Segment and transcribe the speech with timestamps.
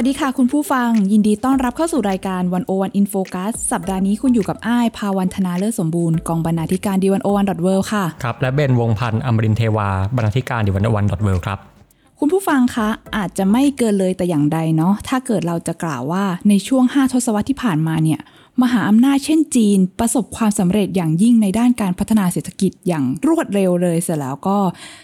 [0.00, 8.04] วัสดีค่ะคุณผู้ฟัง ยินดีต้อนรับเข้าสู่รายการ One O One In Focus สัปดาห์นี้คุณอยู่กับอ้ายภาวันธนาเลิศสมบูรณ์กองบรรณาธิการ The One O One dot World ค่ะ
[8.24, 11.58] ครับ และเบนวงพันธ์อมรินทร์เทวาบรรณาธิการ The One O One dot World ครับ
[12.18, 18.20] คุณผู้ฟังคะอาจจะไม่เกินเลยแต่อย่างใดเนาะถ้าเกิดเราจะกล่าวว่าในช่วง 5 ทศวรรษที่ผ่านมาเนี่ย
[18.62, 24.58] มหาอำนาจเช่นจีน ประสบความสำเร็จอย่างยิ่งในด้านการพัฒนาเศรษฐกิจอย่างรวดเร็วเลยเสร็จแล้วก็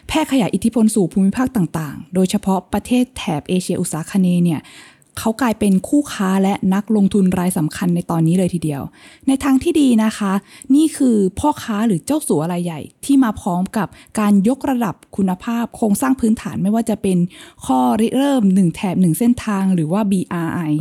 [0.09, 4.61] แพร่ขยายอิทธิพลสู่ภูมิภาคต่างๆ โดยเฉพาะประเทศแถบเอเชียอุตสาคเนเนี่ย
[5.19, 8.83] เขากลายเป็นคู่ค้าและนักลงทุนรายสำคัญในตอนนี้เลยทีเดียว
[9.27, 10.33] ในทางที่ดีนะคะ
[10.75, 17.19] นี่คือพ่อค้าหรือเจ้าสัวรายใหญ่ ที่มาพร้อมกับการยกระดับคุณภาพโครงสร้างพื้นฐานไม่ว่าจะเป็น
[17.67, 20.73] ข้อริเริ่ม 1 แถบ 1 เส้นทางหรือว่า BRI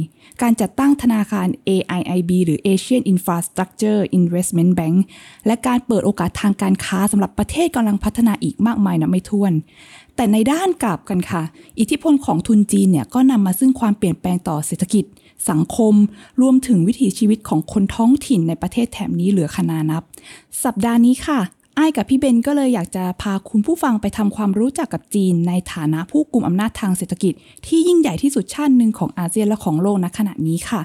[0.42, 4.98] การจัดตั้งธนาคาร AIIB หรือ Asian Infrastructure Investment Bank
[5.46, 9.54] และการเปิดโอกาสทางการค้าสำหรับประเทศกำลังพัฒนาอีกมากมายนะไม่ถ้วน
[10.16, 11.44] แต่ในด้านกลับกันค่ะ
[11.80, 15.06] อิทธิพลของทุนจีนเนี่ยก็นำมาซึ่งความเปลี่ยนแปลงต่อเศรษฐกิจ
[15.50, 15.94] สังคม
[16.42, 20.04] รวมถึงวิถีชีวิตของคนท้องถิ่นในประเทศแถบนี้เหลือขนานับ
[20.64, 21.40] สัปดาห์นี้ค่ะ
[21.78, 27.34] อ้ายกับพี่เบนก็เลยอยากจะพาคุณผู้ฟังไปทำความรู้จักกับจีน ในฐานะผู้กลุ่มอำนาจทางเศรษฐกิจ
[27.66, 30.82] ที่ยิ่งใหญ่ที่สุดชาติหนึ่งของอาเซียนและของโลกณขณะนี้ค่ะ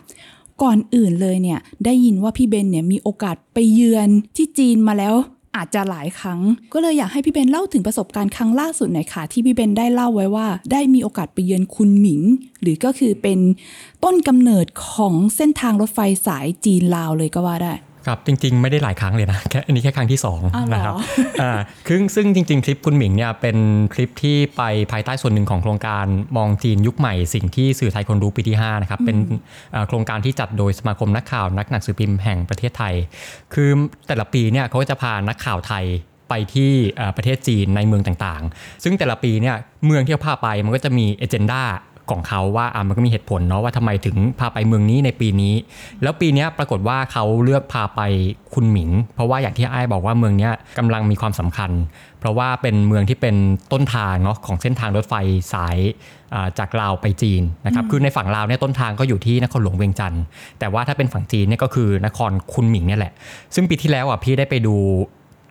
[0.63, 5.15] ก่อนอื่นเลยเนี่ยได้ยินว่าพี่เบนเนี่ยมีโอกาสไปเยือนที่จีนมาแล้ว
[5.57, 6.41] อาจจะหลายครั้ง
[6.73, 12.21] ก็เลยอยากให้พี่เบนเล่าถึงประสบการณ์ครั้งล่าสุดหน่อยค่ะ ที่พี่เบนได้เล่าไว้ว่า ได้มีโอกาสไปเยือนคุณหมิง
[12.63, 13.39] หรือก็คือเป็น
[14.05, 17.73] ต้นกำเนิดของเส้นทางรถไฟสายจีนลาวเลยก็ว่าได้
[18.07, 20.95] ครับจริงๆ ไม่ได้หลายครั้งเลยนะแค่อันนี้แค่ครั้งที่อ้าวเหรอ2นะครับ
[21.43, 21.53] อ่า
[21.87, 23.57] คือซึ่งจริง ๆ คลิปคุณหมิงเนี่ยเป็น
[23.95, 24.63] คลิปที่ไป
[24.93, 26.07] ภายใต้ส่วนหนึ่งของโครงการ
[26.37, 29.17] มองจีนยุคใหม่ สิ่งที่สื่อไทยคนรู้ปีที่5นะครับเป็น
[29.75, 32.95] อ่าโครงการที่จัดโดยสมาคมนักข่าวนักหนังสือพิมพ์แห่งประเทศไทย
[33.55, 33.71] คือ
[34.07, 35.87] แต่ละปีเนี่ยเขาก็จะพานักข่าวไทย
[36.33, 39.57] ไปที่อ่าประเทศจีนในเมืองต่างๆ ซึ่งแต่ละปีเนี่ย
[39.87, 41.63] เมืองที่เขาพาไปมันก็จะมีเอเจนดา
[42.11, 45.55] ของเขาว่าอะมันก็มีเหตุผลเนาะว่าทำไมถึงพาไปเมืองนี้ในปีนี้
[46.03, 48.01] แล้วปีเนี้ยปรากฏว่าเขาเลือกพาไป
[48.55, 51.71] คุณหมิง เพราะว่าอย่างที่ไอ้ายบอกว่าเมืองเนี้ยกำลังมีความสำคัญ
[52.21, 53.37] เพราะว่าเป็นเมืองที่เป็น
[53.73, 55.15] ต้นทางเนาะของเส้นทางรถไฟ
[55.53, 55.79] สาย
[56.35, 60.23] อ่าจากลาวไปจีนนะครับคือในฝั่งลาวเนี่ยต้นทางก็อยู่ที่นครหลวงเวียงจันทร์
[60.59, 63.13] แต่ว่าถ้าเป็นฝั่งจีนเนี่ยก็คือนครคุณหมิงเนี่ยแหละ
[63.55, 64.77] ซึ่งปีที่แล้วอะพี่ได้ไปดู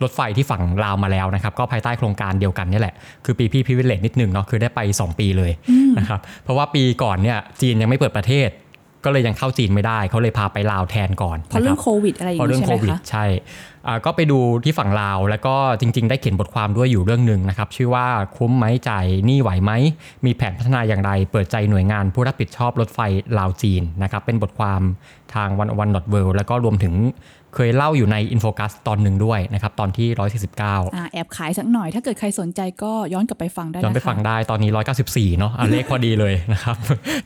[0.02, 2.94] รถไฟที่ฝั่งลาวมาแล้วนะครับ ก็ภายใต้โครงการเดียวกันนี่แหละ
[3.24, 5.52] คือปีพี่พิเวเลตนิดหนึ่งเนาะคือได้ไป 2 ปีเลย
[5.98, 8.50] นะครับเพราะว่าปีก่อนเนี่ยจีนยังไม่เปิดประเทศ
[9.04, 13.24] ก็เลยยังเข้าจีนไม่ได้เขาเลยพาไปลาวแทนก่อนเพราะเรื่องนคบโควิดอะไรอย่างเพราะเรื่องโควิดใช่
[13.86, 19.72] อ่าก็ไปดูที่ฝั่งลาว แล้วก็จริง ๆ ได้เขียนบทความด้วยอยู่เรื่องหนึ่งนะครับ ชื่อว่าคุ้มไหมจ่ายหนี้ไหวไหม
[20.24, 22.98] มีแผนพัฒนาอย่างไร เปิดใจหน่วยงานผู้รับผิดชอบรถไฟ
[23.38, 24.82] ลาวจีนนะครับเป็นบทความ
[25.34, 26.94] ทาง One O One dot World แล้วก็รวมถึง
[27.60, 30.08] เคยเล่าอยู่ใน In Focus ตอนหนึ่งด้วยนะครับตอนที่
[30.50, 34.70] 149อ่าแอบขายสักหน่อย ถ้าเกิดใครสนใจก็ย้อนกลับไปฟังได้ย้อนไปนะคะฟังได้ตอนนี้
[35.04, 36.76] 194 เนาะอะเลขพอดีเลยนะครับ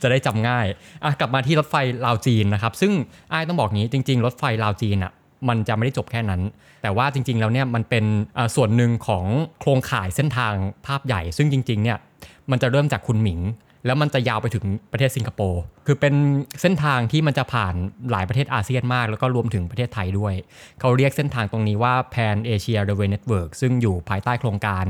[0.01, 0.65] จะได้จำง่าย
[1.03, 2.91] อะกลับมาที่รถไฟลาวจีนนะครับซึ่ง
[3.31, 5.11] อ้ายต้องบอกงี้จริง ๆ รถไฟลาวจีนอะ
[5.49, 6.41] มันจะไม่ได้จบแค่นั้น
[6.81, 8.05] แต่ว่าจริง ๆ แล้วเนี่ยมันเป็น
[8.37, 9.25] อ่าส่วนหนึ่งของ
[9.59, 10.53] โครงข่ายเส้นทาง
[10.85, 11.97] ภาพใหญ่ ซึ่งจริง ๆ เนี่ย
[12.51, 13.39] มันจะเริ่มจากคุณหมิง
[13.85, 16.13] แล้วมันจะยาวไปถึงประเทศสิงคโปร์คือเป็น
[16.61, 17.73] เส้นทางที่มันจะผ่าน
[18.11, 20.33] หลายประเทศอาเซียนมาก แล้วก็รวมถึงประเทศไทยด้วย
[20.79, 24.85] เขาเรียกเส้นทางตรงนี้ว่า Pan Asia Railway Network ซึ่งอยู่ภายใต้โครงการ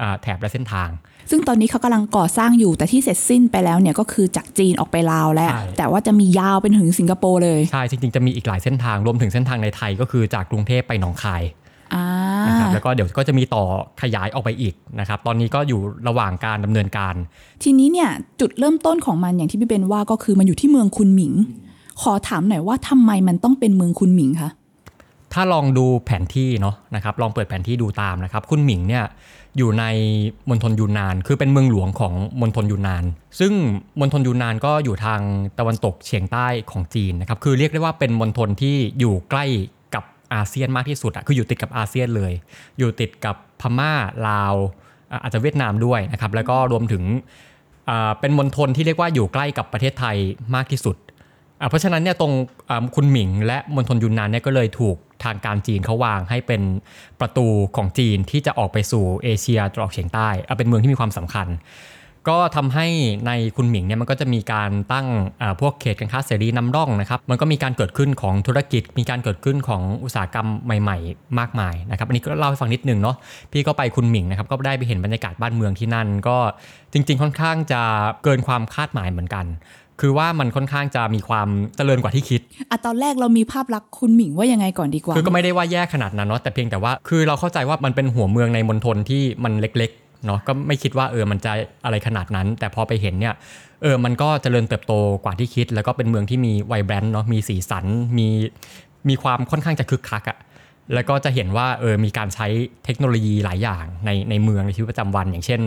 [0.00, 0.88] อ่าแถบและเส้นทาง
[1.30, 11.65] ซึ่งตอนนี้เขากำลังก่อสร้างอยู่แต่ที่เสร็จสิ้นไปแล้วเนี่ยก็คือจากจีนออกไปลาวแล้วใช่แต่ว่าจะมียาวเป็นถึงสิงคโปร์เลย ใช่ จริงๆ จะมีอีกหลายเส้นทางรวมถึงเส้นทางในไทยก็คือจากกรุงเทพไปหนองคายอ่า
[12.46, 13.64] นะครับแล้วก็เดี๋ยวก็จะมีต่อ
[14.02, 17.14] ขยายออกไปอีกนะครับ ตอนนี้ก็อยู่ระหว่างการดำเนินการ
[17.62, 21.32] ทีนี้เนี่ยจุดเริ่มต้นของมันอย่างที่พี่เบนว่าก็คือมันอยู่ที่เมืองคุนหมิง
[22.02, 24.50] ขอถามหน่อยว่าทำไมมันต้องเป็นเมืองคุนหมิงคะ
[25.32, 29.04] ถ้าลองดูแผนที่เนาะนะครับลองเปิดแผนที่ดูตามนะครับคุณหมิงเนี่ย
[29.58, 29.84] อยู่ใน
[30.48, 33.04] มณฑลยูนนาน คือเป็นเมืองหลวงของมณฑลยูนนาน
[33.40, 33.52] ซึ่ง
[34.00, 35.20] มณฑลยูนนานก็อยู่ทาง
[35.58, 39.75] ตะวันตกเฉียงใต้ของจีนนะครับคือเรียกได้ว่าเป็นมณฑลที่อยู่ใกล้กับ
[40.34, 42.32] อาเซียนมากที่สุดอะคืออยู่ติดกับอาเซียนเลย
[42.78, 43.92] อยู่ติดกับพม่า
[44.28, 44.54] ลาว
[45.22, 47.02] อาจจะเวียดนามด้วยนะครับแล้วก็รวมถึง
[48.20, 50.16] เป็นมณฑลที่เรียกว่าอยู่ใกล้กับประเทศไทย
[50.54, 50.96] มากที่สุด
[51.68, 52.32] เพราะฉะนั้นเนี่ยตรง
[52.94, 56.62] คุณหมิงและมณฑลยูนนานเนี่ยก็เลยถูกทางการจีนเขาวางให้เป็น
[57.20, 57.46] ประตู
[57.76, 61.48] ของจีนที่จะออกไปสู่เอเชียตะวันออกเฉียงใต้อะเป็นเมืองที่มีความสำคัญ
[62.28, 62.86] ก็ทำให้
[63.26, 65.06] ในคุณหมิงเนี่ยมันก็จะมีการตั้ง
[65.42, 70.46] อ่าพวกเขตการค้าเสรีนำร่องนะครับ มันก็มีการเกิดขึ้นของธุรกิจ มีการเกิดขึ้นของอุตสาหกรรม
[70.82, 73.16] ใหม่ ๆ มากมายนะครับอันนี้ก็เล่าให้ฟังนิดนึงเนาะ
[73.52, 76.36] พี่ก็ไปคุณหมิงนะครับก็ได้ไปเห็นบรรยากาศบ้านเมืองที่นั่น ก็
[76.92, 77.82] จริง ๆ ค่อนข้างจะ
[78.24, 79.46] เกินความคาดหมายเหมือนกัน
[80.00, 82.40] คือว่ามันค่อนข้างจะมีความเจริญกว่าที่คิด
[82.70, 91.52] อะตอนแรกเรามีภาพลักษณ์คุณหมิงว่ายังไงก่อนดีกว่า คือก็ไม่ได้ว่าแย่ขนาดนั้นเนาะแต่เพียงแต่ว่าคือเราเข้าใจว่ามันเป็นหัวเมืองในมณฑลที่มันเล็กๆ เนาะก็ไม่คิดว่าเออมันจะ
[91.84, 93.34] อะไรขนาดนั้น แต่พอไปเห็นเนี่ย
[93.82, 94.92] เออมันก็เจริญเติบโต
[95.24, 97.84] กว่าที่คิด แล้วก็เป็นเมืองที่มีไวแบรนด์เนาะมีสีสัน
[98.18, 98.28] มี
[99.08, 100.38] มีความค่อนข้างจะคึกคักอะ
[100.94, 102.46] แล้วก็จะเห็นว่าเออมีการใช้
[102.84, 105.60] เทคโนโลยีหลายอย่างในในเมืองในชีวิตประจำวัน อย่างเช่น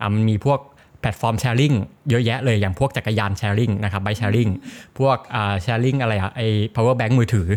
[0.00, 0.60] อะมันมีพวก
[1.00, 1.72] แพลตฟอร์ม sharing
[2.10, 4.48] เยอะแยะเลยอย่างพวกจักรยาน sharing นะครับ bike sharing
[4.98, 6.40] พวกอ่า sharing อะไรอะไอ
[6.74, 7.48] power bank มือถือ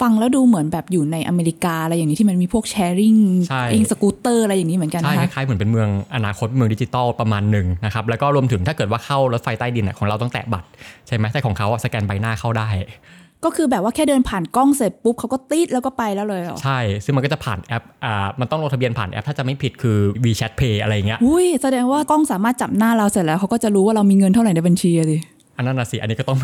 [0.00, 3.16] ฟังแล้วดูเหมือนแบบอยู่ในอเมริกาอะไรอย่างนี้ที่มันมีพวก sharing
[3.48, 10.68] ใช่เองสกูตเตอร์อะไรอย่างนี้เหมือนกันใช่นะคะคล้ายๆเหมือนเป็นเมืองอนาคตเมืองดิจิตอลประมาณหนึ่งนะครับแล้วก็รวมถึงถ้าเกิดว่าเข้ารถไฟใต้ดินอะของเราต้องแตะบัตร
[11.06, 12.68] ใช่ไหมแต่ของเขาอะสแกนใบหน้าเข้าได้
[13.44, 25.18] ก็คือแบบว่าแค่เดินผ่านกล้องเสร็จปุ๊บเขาก็ตี๊ดแล้วก็ไปแล้วเลยเหรอ ใช่ ซึ่งมันก็จะผ่านแอปอ่ามันต้องลงทะเบียนผ่านแอป ถ้าจะไม่ผิดคือ WeChat Pay อะไรอย่างเงี้ย อุ้ย แสดงว่ากล้องสามารถจับหน้าเราเสร็จแล้วเขาก็จะรู้ว่าเรามีเงินเท่าไหร่ในบัญชีอะดิ
[25.58, 26.38] อันนั้นนะสิอันนี้ก็ต้อง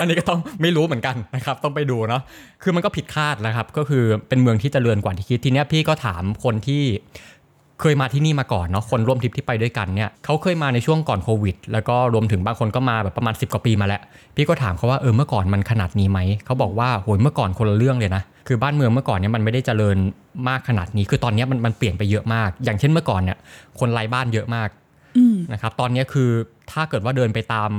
[0.00, 2.22] อันนี้ก็ต้องไม่รู้เหมือนกันนะครับ ต้องไปดูเนาะ
[2.62, 6.82] คือมันก็ผิดคาดนะครับ ก็คือเป็นเมืองที่เจริญกว่าที่คิดทีเนี้ยพี่ก็ถามคนที่
[7.80, 14.00] เคยมาที่นี่มาก่อนเนาะคนร่วมทริปที่ไปด้วยกันเนี่ยเขาเคยมาในช่วงก่อนโควิด แล้วก็รวมถึงบางคนก็มาแบบประมาณ 10 กว่าปีมาแล้ว
[14.36, 19.96] พี่ก็ถามเขาว่าเออเมื่อก่อนมันขนาดนี้ไหมเขาบอกว่าโหยเมื่อก่อนคนละเรื่องเลยนะคือบ้านเมืองเมื่อก่อนเนี่ยมันไม่ได้เจริญ
[20.48, 23.38] มากขนาดนี้ คือตอนเนี้ยมันมันเปลี่ยนไปเยอะมาก อย่างเช่นเมื่อก่อนเนี่ย
[23.80, 24.68] คนไร้บ้านเยอะมาก
[25.52, 26.30] นะครับตอนนี้คือ
[26.72, 27.70] ถ้าเกิดว่าเดินไปตาม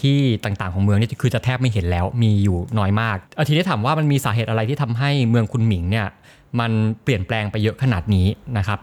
[0.00, 6.08] ที่ต่างๆของเมืองนี่คือจะแทบไม่เห็นแล้วมีอยู่น้อยมากอ่อทีนี้ถามว่ามันมีสาเหตุอะไรที่ทำให้เมืองคุณหมิงเนี่ย
[6.60, 6.72] มัน
[7.02, 8.26] เปลี่ยนแปลงไปเยอะขนาดนี้
[8.58, 8.78] นะครับ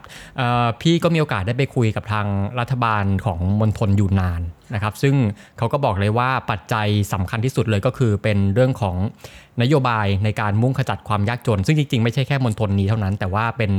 [0.82, 2.28] พี่ก็มีโอกาสได้ไปคุยกับทาง
[2.60, 4.42] รัฐบาลของมณฑลยูนนาน
[4.74, 5.16] นะครับ ซึ่ง
[5.58, 8.96] เขาก็บอกเลยว่าปัจจัยสำคัญที่สุดเลยก็คือเป็นเรื่องของ
[9.62, 13.72] นโยบายในการมุ่งขจัดความยากจน ซึ่งจริงๆ ไม่ใช่แค่มณฑลนี้เท่านั้น แต่ว่าเป็น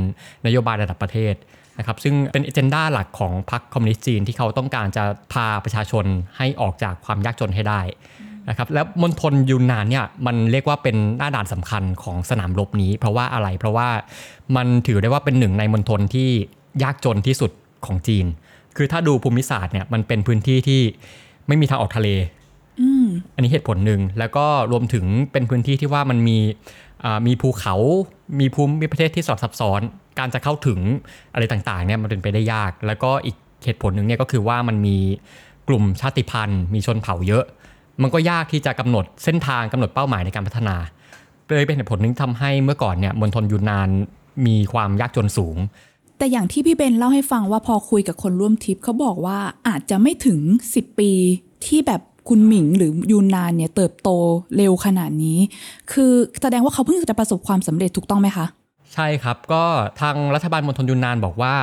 [0.45, 1.33] นโยบายระดับประเทศ
[1.79, 5.03] นะครับซึ่งเป็นเอเจนดาหลักของพรรคคอมมิวนิสต์จีนที่เขาต้องการจะ
[5.33, 6.05] พาประชาชน
[6.37, 7.81] ให้ออกจากความยากจนให้ได้
[8.49, 13.89] นะครับแล้วมณฑลยูนนานเนี่ยมันเรียกว่าเป็นหน้าด่านสำคัญของสนามรบนี้ เพราะว่าอะไรเพราะว่า
[14.55, 16.29] มันถือได้ว่าเป็นหนึ่งในมณฑลที่
[16.83, 17.51] ยากจนที่สุด
[17.85, 18.25] ของจีน
[18.77, 20.81] คือถ้าดูภูมิศาสตร์เนี่ยมันเป็นพื้นที่ที่
[21.47, 22.09] ไม่มีทางออกทะเล
[22.79, 22.81] อ,
[23.35, 26.37] อันนี้เหตุผลหนึ่งแล้วก็รวมถึงเป็นพื้นที่ที่ว่ามันมี
[27.27, 27.75] มีภูเขา
[28.39, 29.81] มีภูมิประเทศที่สลับซับซ้อน
[30.19, 30.79] การจะเข้าถึง
[31.33, 33.35] อะไรต่างๆเนี่ยมันเป็นไปได้ยาก แล้วก็อีก
[33.65, 34.97] เหตุผลหนึ่งเนี่ยก็คือว่ามันมี
[35.67, 37.43] กลุ่มชาติพันธุ์ มีชนเผ่าเยอะ
[38.01, 40.75] มันก็ยากที่จะกำหนดเส้นทางกำหนดเป้าหมายในการพัฒนา
[41.47, 43.89] เลยเป็นเหตุผลหนึ่งทำให้เมื่อก่อนเนี่ยมณฑลยูนนาน
[44.45, 45.57] มีความยากจนสูง
[46.17, 49.37] แต่อย่างที่พี่เบนเล่าให้ฟังว่าพอคุยกับคนร่วมทริปเขาบอกว่า
[49.67, 50.39] อาจจะไม่ถึง
[50.73, 51.11] 10 ปี
[51.65, 54.09] ที่แบบคุณหมิงหรือยูนนานเนี่ยเติบโต
[54.57, 55.39] เร็วขนาดนี้
[55.91, 56.11] คือ
[56.41, 58.45] แสดงว่าเขาเพิ่งจะประสบความสำเร็จถูกต้องไหมคะ
[58.93, 59.63] ใช่ครับ ก็
[60.01, 61.55] ทางรัฐบาลมณฑลยูนนานบอกว่า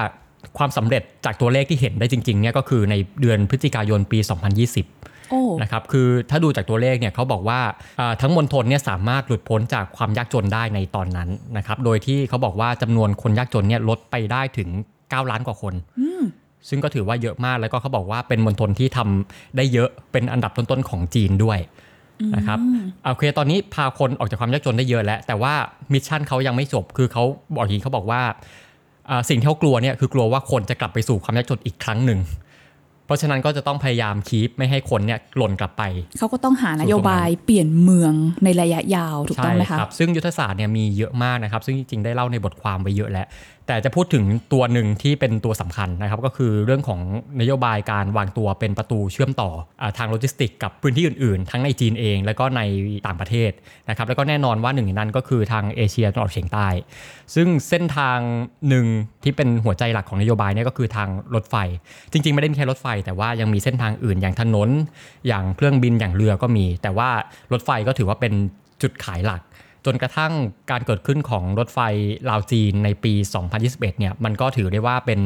[0.59, 4.19] ความสำเร็จจากตัวเลขที่เห็นได้จริงๆเนี่ยก็คือในเดือนพฤศจิกายนปี
[4.75, 7.61] 2020โอ้นะครับคือถ้าดูจากตัวเลขเนี่ยเขาบอกว่า
[8.01, 14.69] อ่าทั้งมณฑลเนี่ยสามารถหลุดพ้นจากความยากจนได้ในตอนนั้นนะครับโดยที่เขาบอกว่าจำนวนคนยากจนเนี่ยลดไปได้ถึง
[15.01, 16.23] 9 ล้านกว่าคนอืม
[16.69, 21.59] ซึ่งก็ถือว่าเยอะมากแล้วก็เขาบอกว่าเป็นมณฑลที่ทำได้เยอะเป็นอันดับต้นๆของจีนด้วย
[22.37, 22.59] นะครับ
[23.13, 25.55] โอเคตอนนี้พาคนออกจากความยากจนได้เยอะแล้ว แต่ว่า
[25.93, 28.23] มิชชั่นเขายังไม่จบคือเขาบอกอย่างนี้เขาบอกว่า
[29.11, 32.21] อ่าสิ่งที่เขากลัวเนี่ยคือกลัวว่าคนจะกลับไปสู่ความยากจนอีกครั้งหนึ่ง
[33.07, 35.83] เพราะฉะนั้นก็จะต้องพยายาม keep ไม่ให้คนเนี่ยหล่นกลับไป
[36.19, 43.27] เขาก็ต้องหานโยบายเปลี่ยนเมืองในระยะยาวถูกต้องไหมใช่คะครับซึ่งยุทธศาสตร์เนี่ยมีเยอะมากนะครับ ซึ่งจริงๆได้เล่าในบทความไว้เยอะแล้ว
[43.67, 47.01] แต่จะพูดถึงตัวหนึ่งที่เป็นตัวสำคัญนะครับ ก็คือเรื่องของ
[47.41, 49.51] นโยบายการวางตัวเป็นประตูเชื่อมต่อ
[49.83, 52.61] อทางโลจิสติกกับพื้นที่อื่นๆ ทั้งในจีนเอง แล้วก็ใน
[53.07, 53.51] ต่างประเทศ
[53.89, 56.69] นะครับแล้วก็แน่นอนว่าหนึ่งในนั้นก็คือทางเอเชียตะวันออกเฉียงใต้
[57.35, 58.19] ซึ่งเส้นทาง
[58.69, 58.87] หนึ่ง
[59.25, 61.57] ที่เป็นหัวใจหลักของนโยบายนี่ก็คือทางรถไฟ
[62.13, 64.69] จริง ๆ ไม่ได้มีแค่รถไฟ แต่ว่ายังมีเส้นทางอื่นอย่างถนน
[65.29, 67.11] อย่างเครื่องบินอย่างเรือก็มี แต่ว่า
[67.53, 68.33] รถไฟก็ถือว่าเป็น
[68.83, 69.43] จุดขายหลัก
[69.87, 70.33] จนกระทั่ง
[70.71, 71.79] การเกิดขึ้นของรถไฟ
[72.31, 73.13] ลาวจีนในปี
[73.57, 75.21] 2021 เนี่ยมันก็ถือได้ว่าเป็น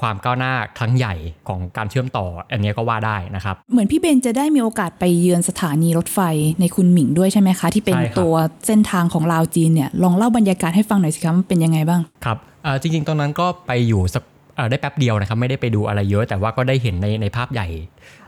[0.00, 1.14] ความก้าวหน้าครั้งใหญ่
[1.48, 6.20] ของการเชื่อมต่อ อันเนี้ยก็ว่าได้นะครับ เหมือนพี่เบนจะได้มีโอกาสไปเยือนสถานีรถไฟ
[6.60, 8.34] ในคุณหมิงด้วยใช่ไหมคะ ที่เป็นใช่ครับตัว
[8.66, 14.22] เส้นทางของลาวจีนเนี่ยลองเล่าบรรยากาศให้ฟังหน่อยสิคะมันเป็นยังไงบ้างครับเอ่อจริงๆ ตอนนั้นก็ไปอยู่สัก
[14.56, 17.68] เอ่อได้แป๊บเดียวนะครับ ไม่ได้ไปดูอะไรเยอะ แต่ว่าก็ได้เห็นในในภาพใหญ่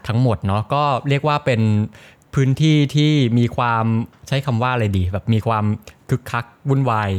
[0.06, 1.60] ทั้งหมดเนาะก็เรียกว่าเป็น
[2.34, 3.86] พื้นที่ที่มีความ
[4.28, 5.64] ใช้คำว่าอะไรดี แบบมีความ
[6.10, 7.10] คึกคักวุ่นวาย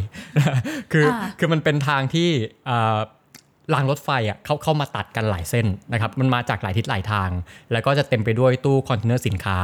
[0.91, 2.29] คืออ่าคือมันเป็นทางที่
[2.65, 2.98] เอ่อ
[3.74, 7.29] รางรถไฟอะเข้าเข้ามาตัดกันหลายเส้นนะครับมันมาจากหลายทิศหลายทาง
[7.72, 9.57] แล้วก็จะเต็มไปด้วยตู้คอนเทนเนอร์สินค้า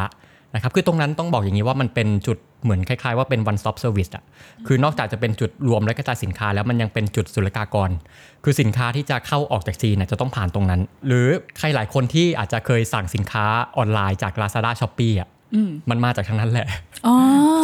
[0.56, 4.24] นะครับคือตรงนั้นต้องบอกอย่างนี้ว่ามันเป็นจุดเหมือนคล้ายๆว่าเป็น one stop service อะ
[4.68, 7.90] คือนอกจากจะเป็นจุดรวมและกระจายสินค้าแล้วมันยังเป็นจุดศุลกากร
[8.44, 11.28] คือสินค้าที่จะเข้าออกจากจีนน่ะจะต้องผ่านตรงนั้น หรือ
[11.58, 13.46] ใครหลายคนที่อาจจะเคยสั่งสินค้า
[13.78, 15.30] ออนไลน์จาก Lazada s h o p e e อะ
[15.90, 16.68] มันมาจากทางนั้นแหละ
[17.08, 17.16] อ๋อ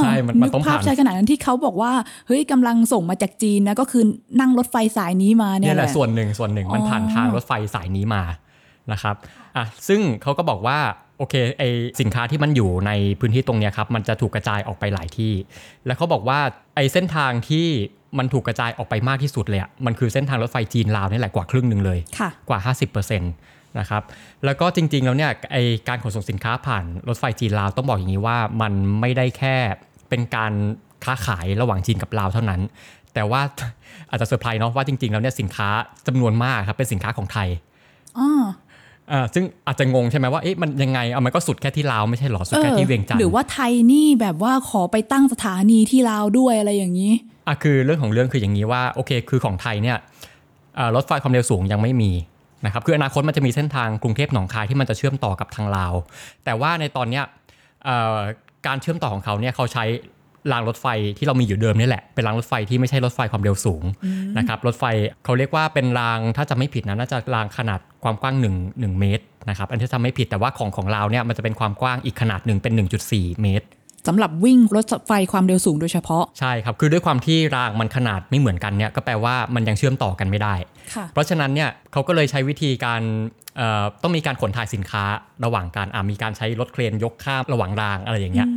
[0.01, 1.91] ใช่มันมันต้องกภาพผ่านใช่ขนาดนั้นที่เขาบอกว่า
[2.27, 4.03] เฮ้ยกำลังส่งมาจากจีนนะก็คือ
[4.39, 8.23] นั่งรถไฟสายนี้มาเนี่เนี่ยยแหแหละละส่วนหนึ่งส่วนหนึ่งมันผ่านอ๋อทางรถไฟสายนี้มา
[8.91, 9.15] นะครับ
[9.55, 10.79] อะซึ่งเขาก็บอกว่า
[11.17, 11.63] โอเคไอ
[12.01, 15.33] สินค้าที่มันอยู่ในพื้นที่ตรงเนี้ยครับมันจะถูกกระจายออกไปหลายที่
[15.85, 16.39] แล้วเขาบอกว่า
[16.75, 17.67] ไอเส้นทางที่
[18.17, 22.59] มันถูกกระจายออกไปมากที่สุดเลยอะมันคือเส้นทางรถไฟจีนลาวนี่แหละกว่าครึ่งหนึ่งเลยค่ะกว่า
[23.05, 23.46] 50%
[23.79, 24.03] นะครับ
[24.45, 25.57] แล้วก็จริงๆแล้วเนี่ยไอ
[25.87, 29.55] การขนส่งสินค้าผ่านรถไฟจีนลาวต้องบอกอย่างนี้ว่ามันไม่ได้แค่
[30.09, 30.53] เป็นการ
[31.05, 32.61] ค้าขายระหว่างจีนกับลาวเท่านั้น
[33.13, 33.41] แต่ว่า
[34.09, 35.69] อาจจะเซอร์ไพรส์เนาะว่าจริงๆแล้วเนี่ยสินค้า
[36.07, 37.47] จำนวนมากครับเป็นสินค้าของไทย
[38.19, 38.29] อ๋อ
[39.11, 47.13] อ่าซึ่งอาจจะงงใช่ไหมว่าเอ๊ะมันยังไงเอามันก็สุดแค่ที่ลาวไม่ใช่หรอสุดแค่ที่เวียงจันทหรือร์ว่าไทยนี่แบบว่าขอไปตั้งสถานีที่ลาวด้วยอะไรอย่างนี้
[47.47, 49.97] อะคือเรื่องของเรื่องคืออย่างนี้ว่าโอเคคือของไทยเนี่ย
[50.75, 52.11] เอ่อรถไฟความเร็วสูงยังไม่มี
[52.65, 55.93] นะครับคืออนาคตมันจะมีเส้นทางกรุงเทพหนองคายที่มันจะเชื่อมต่อกับทางลาว
[56.45, 57.23] แต่ว่าในตอนเนี้ย
[57.85, 58.17] เอ่อ
[58.67, 59.85] การเชื่อมต่อของเขาเนี่ยเขาใช้
[60.51, 60.87] รางรถไฟ
[61.17, 63.83] ที่เรามีอยู่เดิมนี่แหละ เป็นรางรถไฟที่ไม่ใช่รถไฟความเร็วสูง
[64.37, 64.83] นะครับรถไฟ
[65.23, 72.73] เขาเรียกว่าเป็นรางถ้าจะไม่ผิดนะน่าจะรางขนาดความกว้าง1 1เมตรนะครับอันที่จะไม่ผิดแต่ว่าของของเราเนี่ยมันจะเป็นความกว้างอีกขนาดหนึ่งเป็น
[73.07, 73.67] 1.4 เมตร
[74.07, 80.55] สำหรับวิ่งรถไฟความเร็วสูงโดยเฉพาะ ใช่ครับ คือด้วยความที่รางมันขนาดไม่เหมือนกันเนี่ยก็แปลว่ามันยังเชื่อมต่อกันไม่ได้
[80.93, 83.01] ค่ะเพราะฉะนั้นเนี่ยเขาก็เลยใช้วิธีการ
[83.57, 85.03] เอ่อต้องมีการขนถ่ายสินค้า
[85.45, 88.47] ระหว่างการอะมีการใช้รถเครนยกข้ามระหว่างรางอะไรอย่างเงี้ย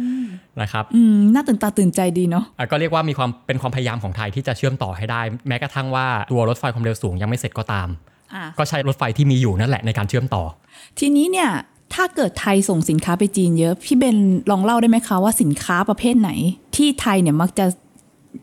[0.62, 7.88] นะครับอืมน่าตื่นตาตื่นใจดีเนาะอะก็เรียกว่ามีความเป็นความพยายามของไทยที่จะเชื่อมต่อให้ได้ แม้กระทั่งว่าตัวรถไฟความเร็วสูงยังไม่เสร็จก็ตาม
[8.34, 10.44] อะก็ใช้รถไฟที่มีอยู่นั่นแหละในการเชื่อมต่อ
[10.98, 11.50] ทีนี้เนี่ย
[11.94, 14.16] ถ้าเกิดไทยส่งสินค้าไปจีนเยอะ พี่เบน
[14.50, 16.30] ลองเล่าได้ไหมคะว่าสินค้าประเภทไหน
[16.76, 17.66] ที่ไทยเนี่ยมักจะ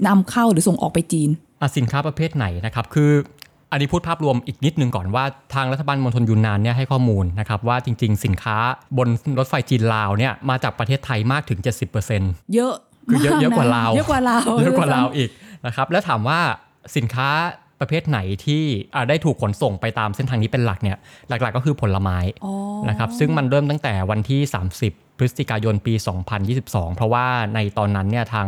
[0.07, 1.29] นำเข้าหรือส่งออกไปจีน
[1.61, 3.11] อะสินค้าประเภทไหนนะครับ คือ
[3.71, 5.23] อันนี้พูดภาพรวมอีกนิดนึงก่อนว่า
[5.53, 8.57] ทางรัฐบาลมณฑลยูนนานเนี่ยให้ข้อมูลนะครับว่าจริง ๆ สินค้า
[8.97, 9.07] บน
[9.39, 11.59] รถไฟจีนลาวเนี่ยมาจากประเทศไทยมากถึง
[12.05, 12.73] 70%เยอะ
[13.09, 15.29] คือเยอะมเยอะกว่าลาวเยอะกว่าลาวเยอะกว่าลาวอีก
[15.65, 16.39] นะครับแล้วถามว่า
[16.95, 17.29] สินค้า
[17.79, 18.63] ประเภทไหนที่
[18.95, 20.97] อะได้ถูกขนส่งไปตามเส้นทางนี้เป็นหลักเนี่ย
[21.29, 22.53] หลักๆก็คือผลไม้อ๋อ
[22.89, 24.41] นะครับซึ่งมันเริ่มตั้งแต่วันที่
[24.81, 25.93] 30 พฤศจิกายนปี
[26.45, 28.47] 2022 เพราะว่าในตอนนั้นเนี่ยทาง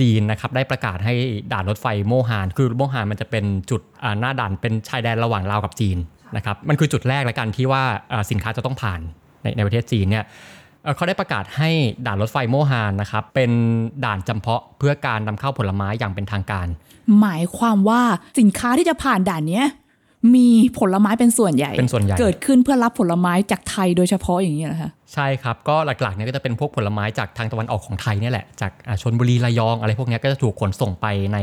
[0.00, 1.14] จีนนะครับได้ประกาศให้
[1.52, 5.98] ด่านรถไฟโมฮาน คือโมฮานมันจะเป็นจุดอ่าหน้าด่านเป็นชายแดนระหว่างลาวกับจีน
[6.36, 9.00] นะครับมันคือจุดแรกแล้วกันที่ว่าอ่าสินค้าจะต้องผ่าน
[9.42, 10.24] ในในประเทศจีนเนี่ย
[10.82, 11.70] เอ่อเขาได้ประกาศให้
[12.06, 13.50] ด่านรถไฟโมฮานนะครับเป็น
[14.04, 16.66] ด่านจำเพาะเพื่อการนำเข้าผลไม้อย่างเป็นทางการ
[17.20, 18.00] หมายความว่า
[18.40, 19.66] สินค้าที่จะผ่านด่านเนี้ย
[20.34, 20.48] มี
[20.78, 31.38] ผลไม้เป็นส่วนใหญ่เป็นส่วนใหญ่ เกิดขึ้นเพื่อรับผลไม้จากไทยโดยเฉพาะอย่างนี้เหรอคะใช่ครับ ก็หลักๆเนี่ยก็จะเป็นพวกผลไม้จากทางตะวันออกของไทยเนี่ยแหละ จากอ่าชนบุรีระยองอะไรพวกเนี้ยก็จะถูกขนส่งไปใน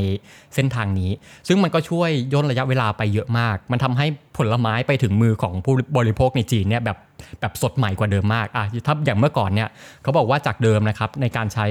[0.56, 1.12] เส้นทางนี้
[1.48, 4.06] ซึ่งมันก็ช่วยย่นระยะเวลาไปเยอะมาก มันทำให้
[4.38, 6.98] ผลไม้ไปถึงมือของผู้บริโภคในจีนเนี่ยแบบ
[7.40, 9.70] แบบสดใหม่กว่าเดิมมากอะถ้าอย่างเมื่อก่อนเนี่ย
[10.04, 11.68] เขาบอกว่าจากเดิมนะครับในการใช้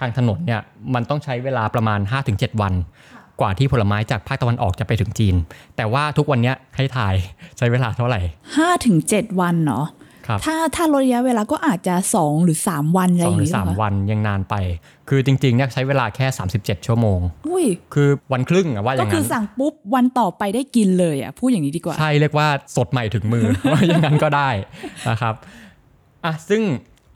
[0.00, 0.60] ทางถนนเนี่ย
[0.94, 2.00] มันต้องใช้เวลาประมาณ
[2.30, 2.74] 5-7 วัน
[3.40, 5.34] กว่าที่ผลไม้จากภาคตะวันออกจะไปถึงจีน
[5.76, 7.14] แต่ว่าทุกวันเนี้ยให้ถ่าย
[7.58, 8.20] ใช้เวลาเท่าไหร่
[8.56, 9.86] ห้าถึงเจ็ดวันเนาะ
[10.26, 14.54] ครับถ้าถ้าลดระยะเวลาก็อาจจะสองหรือสามวันอะไรสอองย่างหรือนี้สามเหรอคะวันยังนานไป
[15.08, 16.26] คือจริงๆเนี่ยใช้เวลาแค่
[16.58, 24.50] 37 ชั่วโมงอุ้ยคือวันครึ่งอะว่าอก็ย่างคือนั้นสั่งปุ๊บวันต่อไปได้กินเลยอะพูดอย่างนี้ดีกว่า ใช่เรียกว่าสดใหม่ถึงมือว่าอย่างนั้นก็ได้
[25.08, 25.34] นะครับ
[26.24, 26.62] อะซึ่ง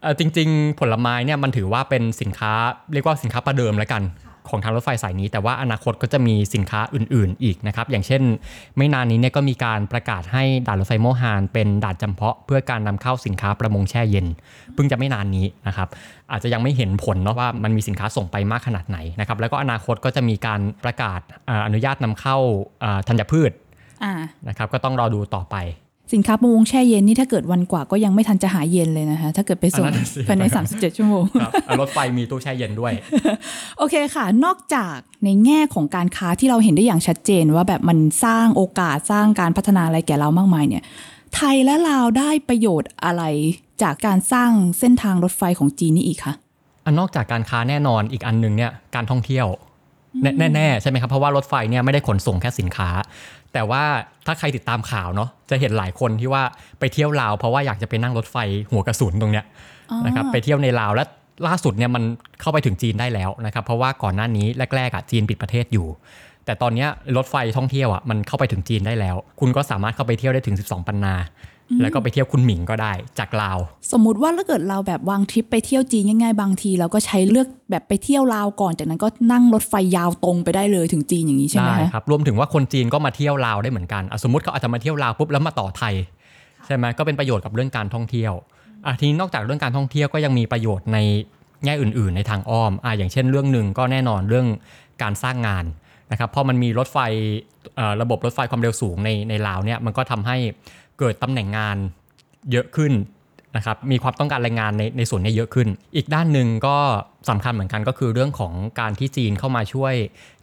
[0.03, 2.53] เอ่อจริง ๆ ผลไม้เนี่ยมันถือว่าเป็นสินค้า
[2.93, 4.03] เรียกว่าสินค้าประเดิมแล้วกัน
[4.49, 8.23] ของทางรถไฟสายนี้ แต่ว่าอนาคตก็จะมีสินค้าอื่น ๆ อีกนะครับ อย่างเช่น
[8.77, 14.27] ไม่นานนี้เนี่ยก็มีการประกาศให้ด่านรถไฟโมฮานเป็นด่านจำเพาะ เพื่อการนำเข้าสินค้าประมงแช่เย็น
[14.75, 15.89] เพิ่งจะไม่นานนี้นะครับ
[16.33, 21.21] อาจจะยังไม่เห็นผลเนาะว่ามันมีสินค้าส่งไปมากขนาดไหนนะครับ แล้วก็อนาคตก็จะมีการประกาศ
[21.67, 22.37] อนุญาตนำเข้า
[23.09, 23.53] ธัญพืช
[24.49, 25.57] นะครับก็ต้องรอดูต่อไป
[26.13, 32.93] สินค้าประมงแช่เย็นนี่ถ้าเกิดวันกว่าก็ยังไม่ทันจะหาเย็นเลยนะคะ ถ้าเกิดไปส่งอันนั้นสิภายใน 37 ชั่วโมงครับอะรถไฟมีตู้แช่เย็นด้วย
[33.79, 40.83] โอเคค่ะ นอกจากในแง่ของการค้าที่เราเห็นได้อย่างชัดเจน ว่าแบบมันสร้างโอกาสสร้างการพัฒนาอะไรแก่เรามากมายเนี่ย
[41.35, 43.23] ไทยและลาวได้ประโยชน์อะไร
[43.83, 46.35] จากการสร้างเส้นทางรถไฟของจีนนี่อีกคะ
[46.87, 49.47] อันนอกจากการค้าแน่นอนอีกอันหนึงเนี่ยการท่องเที่ยว
[50.23, 52.89] แน่แน่ๆใช่ไหมครับ เพราะว่ารถไฟเนี่ยไม่ได้ขนส่งแค่สินค้า
[53.53, 53.83] แต่ว่า
[54.27, 56.43] ถ้าใครติดตามข่าวเนาะจะเห็นหลายคนที่ว่า
[56.79, 58.37] ไปเที่ยวลาวเพราะว่าอยากจะไปนั่งรถไฟ
[58.71, 59.45] หัวกระสุนตรงเนี้ย
[60.07, 61.05] นะครับไปเที่ยวในลาวและ
[61.47, 62.03] ล่าสุดเนี่ยมัน
[62.41, 65.87] เข้าไปถึงจีนได้แล้วนะครับ เพราะว่าก่อนหน้านี้แรกๆอะจีนปิดประเทศอยู่
[66.47, 71.15] แแต่ตอนเนี้ยรถไฟท่องเที่ยวอะมันเข้าไปถึงจีนได้แล้ว คุณก็สามารถเข้าไปเที่ยวได้ถึง 12 ปันนา
[71.81, 73.59] แล้วก็ไปเที่ยวคุณหมิงก็ได้จากลาว
[73.93, 85.95] สมมุติว่าถ้าเกิดเราแบบวางทริปไปเที่ยวจีนง่ายๆ บางทีเราก็ใช้เลือกแบบไปเที่ยวลาวก่อนจากนั้นก็นั่งรถไฟยาวตรงไปได้เลยถึงจีนอย่างนี้ใช่ไหมได้คะครับรวมถึงว่าคนจีนก็มาเที่ยวลาวได้เหมือนกันอะสมมติเขาอาจจะมาเที่ยวลาวปุ๊บแล้วมาต่อไทย
[86.67, 88.33] ใช่ไหมก็เป็นประโยชน์กับเรื่องการท่องเที่ยว
[88.87, 90.99] อะทีนี้นอกจากเรื่องการท่องเที่ยวก็ยังมีประโยชน์ใน
[91.65, 94.47] แง่อื่น ๆ ในทางอ้อมอะอย่างเช่นเรื่องหนึ่งก็แน่นอนเรื่อง
[95.03, 95.65] การสร้างงาน
[96.11, 96.99] นะครับพอมันมีรถไฟ
[97.77, 100.37] เอ่อระบบรถไฟความเร็วสูงในในลาวเนี่ยมันก็ทำให้
[101.01, 101.77] เกิดตำแหน่งงาน
[102.53, 102.93] เยอะขึ้น
[103.57, 106.77] นะครับมีความต้องการแรงงานในในส่วนนี้เยอะขึ้น อีกด้านหนึ่งก็
[107.31, 109.95] สำคัญเหมือนกันก็คือเรื่องของการที่จีนเข้ามาช่วย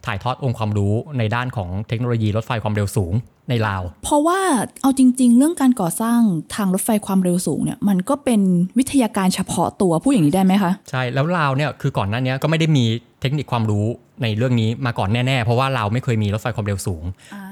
[0.06, 3.14] ถ่ายทอดองค์ความรู้ในด้านของเทคโนโลยีรถไฟความเร็วสูง
[3.48, 4.40] ในลาว เพราะว่า
[4.82, 6.20] เอาจริง ๆ เรื่องการก่อสร้าง
[6.54, 8.40] ทางรถไฟความเร็วสูงเนี่ยมันก็เป็น
[8.78, 12.84] วิทยาการเฉพาะตัวพูดอย่างนี้ได้ไหมคะใช่แล้วลาวเนี่ยคือก่อนหน้านี้ก็ไม่ได้มี
[13.20, 13.86] เทคนิคความรู้
[14.22, 17.04] ในเรื่องนี้มาก่อนแน่ๆ เพราะว่าลาวไม่เคยมีรถไฟความเร็วสูง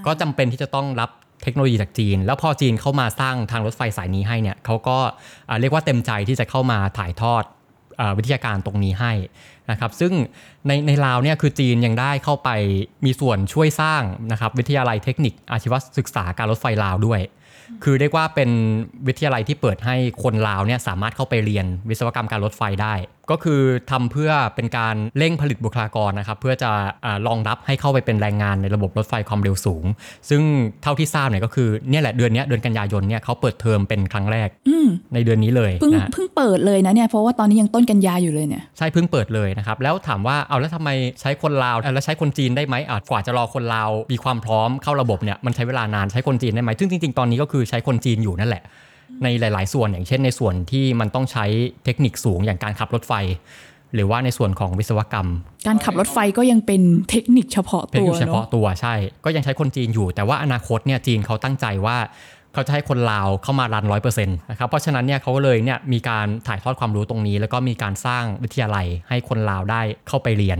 [0.06, 1.10] ก็จำเป็นที่จะต้องรับ
[1.42, 4.98] เทคโนโลยีจากจีน แล้วพอจีนเข้ามาสร้างทางรถไฟสายนี้ให้เนี่ยเขาก็
[5.60, 7.44] เรียกว่าเต็มใจที่จะเข้ามาถ่ายทอด
[8.00, 9.12] อวิทยาการตรงนี้ให้
[9.70, 10.12] นะครับซึ่ง
[10.66, 12.50] ในในลาวเนี่ยคือจีนยังได้เข้าไป
[13.04, 14.02] มีส่วนช่วยสร้าง
[14.32, 17.20] นะครับวิทยาลัยเทคนิคอาชีวศึกษาการรถไฟลาวด้วย
[17.84, 18.50] คือเรียกว่าเป็น
[19.06, 22.94] วิทยาลัยที่เปิดให้คนลาวเนี่ยสามารถเข้าไปเรียนวิศวกรรมการรถไฟได้
[23.30, 26.70] ก็คือทำเพื่อเป็นการเร่งผลิตบุคลากรนะครับ เพื่อจะ
[27.04, 29.84] อารองรับให้เข้าไปเป็นแรงงานในระบบรถไฟความเร็วสูง
[30.28, 30.42] ซึ่ง
[30.82, 48.62] เท่าที่ทราบเนี่ยก็คือเนี่ยแหละเดือนเนี้ยเดือนกันยายนเนี่ยเขาเปิดเทอมเป็นครั้งแรกอืมในเดือนนี้เลยเพิ่งนะฮะเพิ่งเปิดเลยนะเนี่ยเพราะว่าตอนนี้ยังต้นกันยาอยู่เลยเนี่ยใช่เพิ่งเปิดเลยนะครับแล้วถามว่าเอาแล้วทำไมใช้คนลาวเอ่อแล้วใช้คนจีนได้ไหมอาจกว่าจะรอคนลาวมีความพร้อมเข้าระบบเนี่ยมันใช้เวลานานใช้คนจีนได้ไหมซึ่งจริงๆตอนนี้ก็คือใช้คนจีนอยู่นั่นแหละ
[49.22, 51.44] ในหลาย ๆ ส่วนอย่างเช่นในส่วนที่มันต้องใช้
[51.84, 53.12] เทคนิคสูงอย่างการขับรถไฟ
[53.94, 55.28] หรือว่าในส่วนของวิศวกรรม
[55.66, 58.94] การขับรถไฟก็ยังเป็นเทคนิคเฉพาะเทคตัวนิคเฉพาะเนาะตัวใช่
[59.24, 61.96] ก็ยังใช้คนจีนอยู่ แต่ว่าอนาคตเนี่ยจีนเขาตั้งใจว่า
[62.52, 70.58] เขาจะให้คนลาวเข้ามารันร้อยเปอร์เซ็นต์นะครับเพราะฉะนั้นเนี่ยเขาก็เลยเนี่ยมีการถ่ายทอดความรู้ตรงนี้ แล้วก็มีการสร้างวิทยาลัยให้คนลาวได้เข้าไปเรียน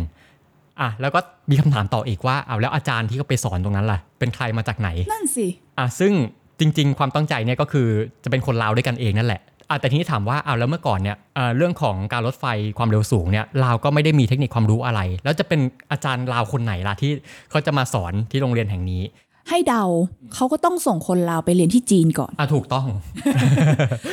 [0.80, 5.46] อะแล้วก็มีคำถามต่ออีกว่าเอาแล้วอาจารย์ที่เขาไปสอนตรงนั้นล่ะ เป็นใครมาจากไหนนั่นสิ
[5.78, 6.12] อะซึ่ง
[6.60, 7.88] จริง ๆ ความตั้งใจเนี่ยก็คือ
[8.24, 9.40] จะเป็นคนลาวด้วยกันเองนั่นแหละ
[9.70, 12.44] อะแต่ทีนี้ถามว่าเอาแล้วเมื่อก่อนเนี่ยเอ่อเรื่องของการรถไฟ
[12.78, 17.10] ความเร็วสูงเนี่ยลาวก็ไม่ได้มีเทคนิคความรู้อะไร แล้วจะเป็นอาจารย์ลาวคนไหนล่ะที่
[17.50, 19.02] เขาจะมาสอนที่โรงเรียนแห่งนี้
[19.50, 19.84] ให้เดา
[20.34, 22.86] เขาก็ต้องส่งคนลาวไปเรียนที่จีนก่อนอะถูกต้อง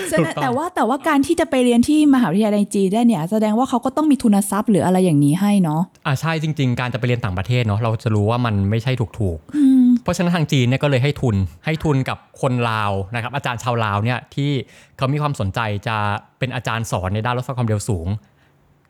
[0.09, 11.35] ใช่ไหมถูกต้องแต่ว่าแต่ว่าการที่จะไปเรียนที่มหาวิทยาลัยจีนได้เนี่ย แสดงว่าเขาก็ต้องมีทุนทรัพย์หรืออะไรอย่างนี้ให้เนาะอะใช่จริง ๆ การจะไปเรียนต่างประเทศเนาะเราจะรู้ว่ามันไม่ใช่ถูกๆ เพราะฉะนั้นทางจีนเนี่ยก็เลยให้ทุน
[11.65, 14.51] ให้ทุนกับคนลาวนะครับอาจารย์ชาวลาวเนี่ยที่
[14.97, 15.97] เขามีความสนใจจะ
[16.39, 18.07] เป็นอาจารย์สอนในด้านรถไฟความเร็วสูง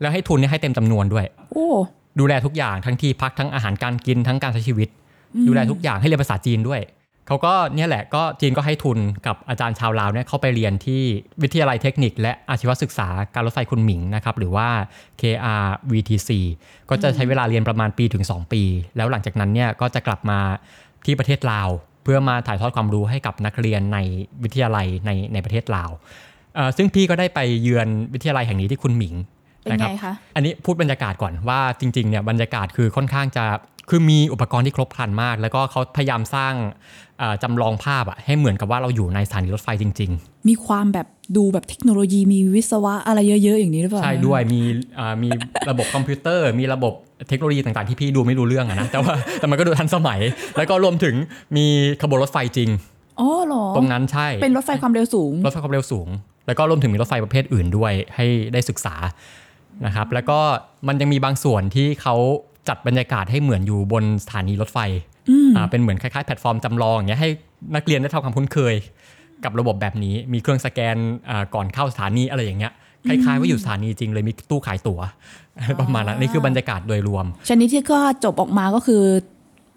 [0.02, 1.68] แล้วให้ทุนเนี่ยให้เต็มจำนวนด้วย โอ้
[2.20, 4.90] ดูแลทุกอย่างทั้งที่พักทั้งอาหารการกินทั้งการใช้ชีวิต
[5.48, 6.82] ดูแลทุกอย่างให้เรียนภาษาจีนด้วย
[7.28, 8.98] เขาก็เนี่ยแหละก็จีนก็ให้ทุน
[9.28, 11.02] กับอาจารย์ชาวลาวเนี่ยเข้าไปเรียนที่
[11.44, 14.68] วิทยาลัยเทคนิค และอาชีวศึกษาการรถไฟคุณหมิงนะครับหรือว่า
[15.22, 16.30] KRVTC
[16.90, 18.64] ก็จะใช้เวลาเรียนประมาณปีถึง 2 ปี
[18.96, 20.40] แล้วหลังจากนั้นเนี่ยก็จะกลับมา
[21.06, 21.70] ที่ประเทศลาว
[22.04, 23.98] เพื่อมาถ่ายทอดความรู้ให้กับนักเรียนใน
[24.44, 25.90] วิทยาลัยในในประเทศลาว
[26.56, 29.16] เอ่อซึ่งพี่ก็ได้ไปเยือนวิทยาลัยแห่งนี้ที่คุณหมิง
[29.64, 33.46] เป็นนะคไงรับคะอันนี้พูดบรรยากาศก่อนว่าจริงๆเนี่ยบรรยากาศคือค่อนข้างจะ
[33.90, 36.54] คือมีอุปกรณ์ที่ครบครันมาก แล้วก็เขาพยายามสร้าง
[37.20, 40.12] เอ่อจำลองภาพอะให้เหมือนกับว่าเราอยู่ในสถานีรถไฟจริง
[40.50, 44.62] มีความแบบดูแบบเทคโนโลยีมีวิศวะอะไรเยอะ ๆ อย่างนี้หรือเปๆล่า ใช่ด้วยมี
[45.00, 45.30] อ่ามี
[45.70, 46.94] ระบบคอมพิวเตอร์ มีระบบ
[47.30, 50.20] เทคโนโลยีต่างๆที่พี่ดูไม่รู้เรื่องอะนะแต่ว่าแต่มันก็ดูทันสมัย
[50.58, 51.16] แล้วก็รวมถึง
[51.58, 51.66] มี
[52.02, 52.70] ขบวนรถไฟจริง
[53.20, 56.08] อ๋อเหรอตรงนั้นใช่เป็นรถไฟความเร็วสูง รถไฟความเร็วสูง
[56.48, 58.96] แล้วก็รวมถึงมีรถไฟประเภทอื่นด้วยให้ได้ศึกษา
[59.86, 60.40] นะครับ แล้วก็
[60.88, 62.16] มันยังมีบางส่วนที่เขา
[62.70, 64.80] จัดบรรยากาศให้เหมือนอยู่บนสถานีรถไฟ
[65.56, 67.30] อ่าเป็นเหมือนคล้ายๆแพลตฟอร์มจำลองอย่างเงี้ยให้
[67.76, 68.76] นักเรียนได้ทำความคุ้นเคย
[69.44, 70.98] กับระบบแบบนี้มีเครื่องสแกน
[71.30, 72.74] อ่าก่อนเข้าสถานีอะไรอย่างเงี้ย
[73.08, 75.00] คล้ายๆว่าอยู่สถานีจริงเลยมีตู้ขายตั๋ว
[75.80, 79.04] ประมาณนั้นนี่คือบรรยากาศโดยรวม ชนิดที่ก็จบออกมาก็คือ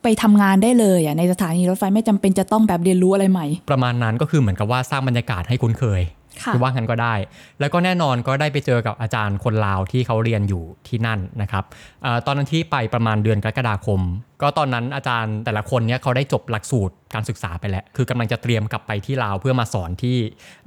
[0.02, 6.00] ไปทำงานได้เลยอะในสถานีรถไฟไม่จำเป็นจะต้องแบบเรียนรู้อะไรใหม่ ประมาณนั้นก็คือเหมือนกับว่าสร้างบรรยากาศให้คุ้นเคย
[6.42, 7.14] ค่ะอว่างั้นก็ได้
[7.60, 11.64] แล้วก็แน่นอนก็ได้ไปเจอกับอาจารย์คนลาวที่เขาเรียนอยู่ที่นั่นนะครับ
[12.04, 14.00] อาตอนนั้นที่ไปประมาณเดือนกรกฎาคม
[14.42, 20.16] ก็ตอนนั้นอาจารย์แต่ละคนเนี่ยเขาได้จบหลักสูตรการศึกษาไปแล้ว คือกำลังจะเตรียมกลับไปที่ลาวเพื่อมาสอนที่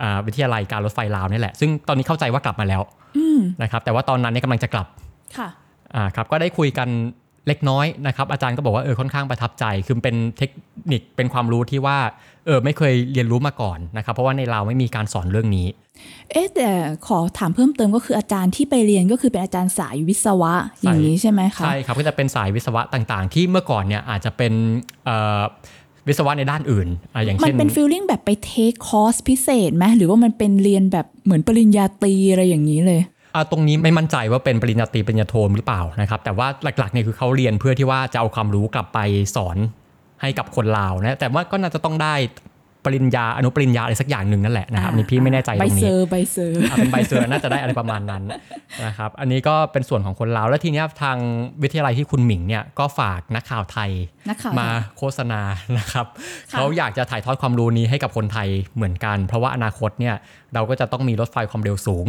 [0.02, 2.82] อ่าวิทยาลัยการรถไฟลาวนี่แหละ ซึ่งตอนนี้เข้าใจว่ากลับมาแล้ว
[3.64, 4.88] นะครับ แต่ว่าตอนนั้นเนี่ยกำลังจะกลับ
[5.38, 5.50] ค่ะ
[5.96, 6.90] อ่าครับก็ได้คุยกัน
[7.50, 10.50] เล็กน้อยนะครับอาจารย์ก็บอกว่าเออค่อนข้างประทับใจ คือเป็นเทค
[10.92, 11.98] นิคเป็นความรู้ที่ว่า
[12.46, 15.68] เออไม่เคยเรียนรู้มาก่อนนะครับ เพราะว่าในเราวไม่มีการสอนเรื่องนี้
[16.32, 16.70] เอ๊ะแต่
[17.08, 24.54] ขอถามเพิ่มเติมก็คืออาจารย์ที่ไปเรียนก็คือเป็นอาจารย์สายวิศวะอย่างนี้ใช่ไหมคะใช่ครับก็จะเป็นสายวิศวะต่างๆ ที่เมื่อก่อนเนี่ยอาจจะเป็น
[25.06, 25.42] เอ่อ
[26.08, 33.10] วิศวะในด้านอื่นอะอย่างมันเช่นเป็นฟีลลิ่งแบบไปเทคคอร์สพิเศษไหมหรือว่ามันเป็นเรียนแบบเหมือนปริญญาตรีอะไรอย่างนี้เลยอะ
[33.52, 39.00] ตรงนี้ไม่มั่นใจว่าเป็นปริญญาตรีปริญญาโทหรือเปล่านะครับแต่ว่าหลักๆเนี่ยคือเขาเรียนเพื่อที่ว่าจะเอาความรู้กลับไป
[39.36, 39.58] สอน
[40.22, 42.16] ให้กับคนลาวนะแต่ว่าก็น่าจะต้องได้
[42.86, 48.24] ปริญญาอนุปริญญาอะไรสักอย่างหนึ่งนั่นแหละนะครับอันนี่พี่ไม่แน่ใจตใบรงเซนี้อรใบ cer อะเป็นใบ cer น่าจะได้อะไรประมาณนั้น
[48.86, 51.18] นะครับอันนี้ก็เป็นส่วนของคนลาวแล้วทีเนี้ยทาง
[51.64, 53.92] วิทยาลัยที่คุนหมิงเนี่ยก็ฝากนักข่าวไทย
[54.30, 55.42] นักข่าวมาโฆษณา
[55.78, 56.06] นะครับ
[56.52, 60.16] ค่ะเขาอยากจะถ่ายทอดความรู้นี้ให้กับคนไทยเหมือนกัน เพราะว่าอนาคตเนี่ย
[60.54, 62.08] เราก็จะต้องมีรถไฟความเร็วสูง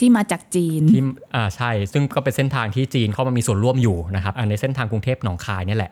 [0.00, 1.02] ที่มาจากจีนที่
[1.34, 5.90] อ่าใช่ ซึ่งก็เป็นเส้นทางที่จีนเข้ามามีส่วนร่วมอยู่นะครับอ่าในเส้นทางกรุงเทพหนองคายเนี่ยแหละ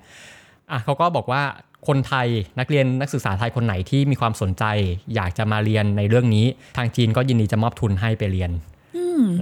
[0.71, 1.43] อะเขาก็บอกว่า
[1.89, 2.27] คนไทย
[2.59, 4.65] นักเรียนนักศึกษาไทยคนไหนที่มีความสนใจ
[5.15, 8.51] อยากจะมาเรียนในเรื่องนี้ ทางจีนก็ยินดีจะมอบทุนให้ไปเรียน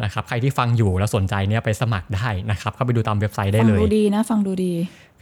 [0.04, 4.72] นะครับใครที่ฟังอยู่แล้วสนใจเนี่ยไปสมัครได้นะครับเข้าไปดูตามเว็บไซต์ได้ฟังเลยดูดีนะฟังดูดี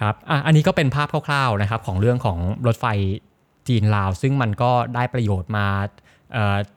[0.00, 2.86] ครับอะอันนี้ก็เป็นภาพคร่าวๆนะครับของเรื่องของรถไฟ
[3.68, 6.03] จีนลาว ซึ่งมันก็ได้ประโยชน์มาเอ่อ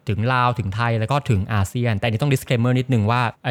[0.10, 3.50] ถึงลาวถึงไทยแล้วก็ถึงอาเซียน แต่อันนี้ต้อง disclaimer นิดนึงว่าไอ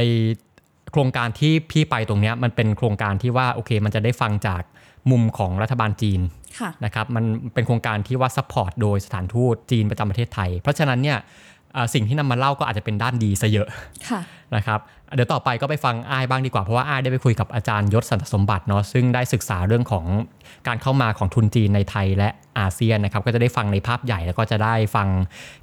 [0.92, 4.62] โครงการที่พี่ไปตรงเนี้ยมันเป็นโครงการที่ว่าโอเค มันจะได้ฟังจาก
[5.10, 6.20] มุมของรัฐบาลจีน
[6.60, 11.18] ค่ะนะครับมันเป็นโครงการที่ว่า support โดยสถานทูตจีนประจำประเทศไทย เพราะฉะนั้นเนี่ย
[11.76, 13.68] อ่าสิ่งที่นำมาเล่าก็อาจจะเป็นด้านดีซะเยอะ
[14.10, 14.20] ค่ะ
[14.56, 14.80] นะครับ
[15.14, 20.04] เดี๋ยวต่อไปก็ไปฟังอ้ายบ้างดีกว่า เพราะว่าอ้ายได้ไปคุยกับอาจารย์ยศสันตสมบัติเนาะซึ่งได้ศึกษาเรื่องของ
[20.66, 25.08] การเข้ามาของทุนจีนในไทยและอาเซียนนะครับก็จะได้ฟังในภาพใหญ่แล้วก็จะได้ฟัง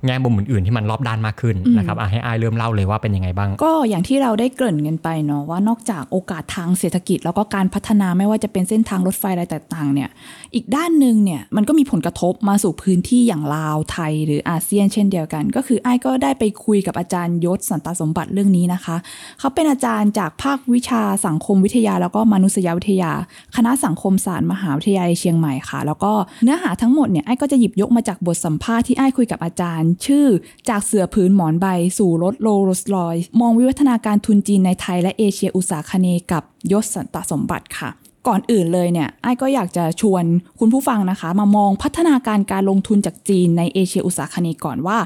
[0.05, 10.09] แง่มุมอื่นๆ ที่มันรอบด้านมากขึ้นนะครับให้อ้ายเริ่มเล่าเลยว่าเป็นยังไงบ้าง ก็อย่างที่เราได้เกริ่นกันไปเนาะว่านอกจากโอกาสทางเศรษฐกิจ แล้วก็การพัฒนาไม่ว่าจะเป็นเส้นทางรถไฟอะไรต่างๆเนี่ย
[10.55, 18.95] อีกด้านหนึ่งเนี่ยมันก็มีผลกระทบมาสู่พื้นที่อย่างลาวไทยหรืออาเซียน เช่นเดียวกัน ก็คือไอ้ายก็ได้ไปคุยกับอาจารย์ยศสันตสมบัติเรื่องนี้นะคะ
[19.39, 23.11] เขาเป็นอาจารย์จากภาควิชาสังคมวิทยา แล้วก็มนุษยวิทยา
[23.55, 30.25] คณะสังคมศาสตร์มหาวิทยาลัยเชียงใหม่ค่ะ แล้วก็เนื้อหาทั้งหมดเนี่ยไอ้ก็จะหยิบยกมาจากบทสัมภาษณ์ที่ไอ้คุยกับอาจารย์ ชื่อ
[30.69, 31.65] จากเสือผืนหมอนใบ
[31.97, 37.91] สู่รถโรลส์รอยมองวิวัฒนาการทุนจีนในไทยและเอเชียอุตสาคเนกับยศสันตสมบัติค่ะ
[38.27, 40.23] ก่อนอื่นเลยเนี่ยไอ้ก็อยากจะชวน
[40.59, 44.97] คุณผู้ฟังนะคะ มามองพัฒนาการการลงทุนจากจีนในเอเชียอุตสาคเนก่อนว่า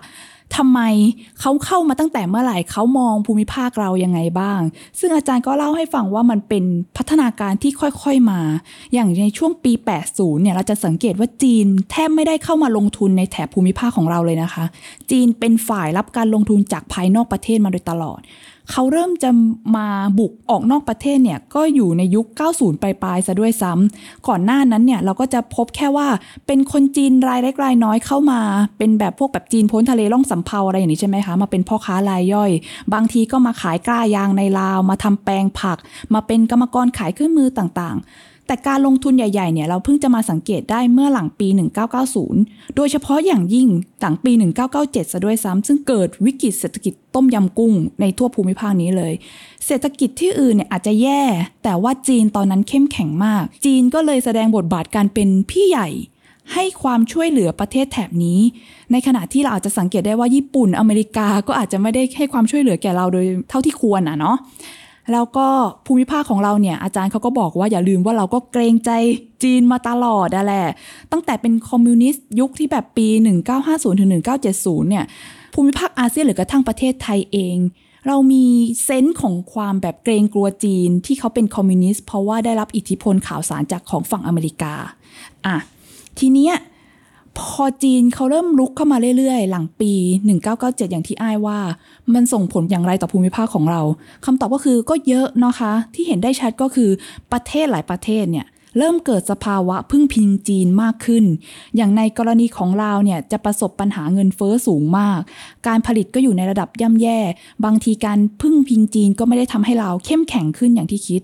[0.56, 0.80] ทำไม
[1.40, 4.62] เขาเข้ามาตั้งแต่เมื่อไหร่เขามองภูมิภาคเรายังไงบ้าง
[5.00, 6.64] ซึ่งอาจารย์ก็เล่าให้ฟังว่ามันเป็น
[6.98, 8.42] พัฒนาการที่ค่อยๆมา
[8.94, 9.72] อย่างในช่วงปี
[10.08, 14.66] 80 เนี่ยเราจะสังเกตว่าจีนแทบไม่ได้เข้ามาลงทุนในแถบภูมิภาคของเราเลยนะคะ
[15.12, 18.22] จีนเป็นฝ่ายรับการลงทุนจากภายนอกประเทศมาโดยตลอด
[18.72, 19.30] เขาเริ่มจะ
[19.76, 19.88] มา
[20.20, 22.26] บุกออกนอกประเทศเนี่ยก็อยู่ในยุค
[22.56, 26.08] 90 ปลายๆซะด้วยซ้ำก่อนหน้านั้นเนี่ยเราก็จะพบแค่ว่า
[26.48, 28.40] เป็นคนจีนรายเล็กรายน้อยเข้ามา
[28.78, 32.52] เป็นแบบพวกแบบจีนพ้นทะเลล่องสำเภาอะไรอย่างนี้ใช่ไหมคะ มาเป็นพ่อค้ารายย่อย
[32.94, 35.78] บางทีก็มาขายกล้ายางในลาว มาทำแปลงผัก
[36.14, 38.08] มาเป็นกรรมกรขายเครื่องมือต่างๆ
[38.48, 41.48] แต่การลงทุนใหญ่ๆเนี่ยเราเพิ่งจะมาสังเกตได้เมื่อหลังปี
[42.12, 43.68] 1990 โดยเฉพาะอย่างยิ่ง
[44.02, 44.32] หลังปี
[44.74, 49.14] 1997 ซะด้วยซ้ำซึ่งเกิดวิกฤตเศรษฐกิจต้มยำกุ้งในทั่วภูมิภาคนี้เลย
[49.66, 51.22] เศรษฐกิจที่อื่นเนี่ยอาจจะแย่
[51.64, 55.90] แต่ว่าจีนตอนนั้นเข้มแข็งมาก จีนก็เลยแสดงบทบาทการเป็นพี่ใหญ่
[56.54, 58.40] ให้ความช่วยเหลือประเทศแถบนี้
[58.92, 64.38] ในขณะที่เราอาจจะสังเกตได้ว่าญี่ปุ่นอเมริกาก็อาจจะไม่ได้ให้ความช่วยเหลือแก่เราโดยเท่าที่ควรอะเนาะ
[65.12, 65.48] แล้วก็
[65.86, 68.92] ภูมิภาคของเราเนี่ยอาจารย์เขาก็บอกว่าอย่าลืมว่าเราก็เกรงใจ
[69.44, 70.68] จีนมาตลอดอะแหละ
[71.12, 73.08] ตั้งแต่เป็นคอมมิวนิสต์ยุคที่แบบปี
[73.54, 74.10] 1950ถึง
[74.50, 75.06] 1970 เนี่ย
[75.54, 77.58] ภูมิภาคอาเซียนหรือกระทั่งประเทศไทยเอง
[78.08, 78.46] เรามี
[78.84, 84.74] เซนส์ของความแบบเกรงกลัวจีนที่เขาเป็นคอมมิวนิสต์เพราะว่าได้รับอิทธิพลข่าวสารจากของฝั่งอเมริกา
[85.46, 85.58] อะ
[86.20, 86.54] ทีเนี้ย
[87.40, 89.92] พอจีนเขาเริ่มลุกเข้ามาเรื่อยๆ หลังปี
[90.42, 91.60] 1997 อย่างที่อ้ายว่า
[92.14, 93.82] มันส่งผลอย่างไรต่อภูมิภาคของเรา
[94.26, 96.90] คำตอบก็คือก็เยอะนะคะ ที่เห็นได้ชัดก็คือ
[97.32, 98.46] ประเทศหลายประเทศเนี่ย
[98.78, 101.26] เริ่มเกิดสภาวะพึ่งพิงจีนมากขึ้น
[101.76, 105.20] อย่างในกรณีของเราวเนี่ยจะประสบปัญหาเงินเฟ้อสูงมาก
[105.68, 107.20] การผลิตก็อยู่ในระดับย่ำแย่
[107.66, 111.22] บางทีการพึ่งพิงจีนก็ไม่ได้ทำให้เราเข้มแข็งขึ้นอย่างที่คิด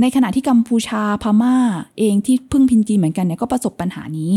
[0.00, 1.56] ในขณะที่กัมพูชาพม่า
[1.98, 4.30] เองที่พึ่งพิงจีนเหมือนกันเนี่ยก็ประสบปัญหานี้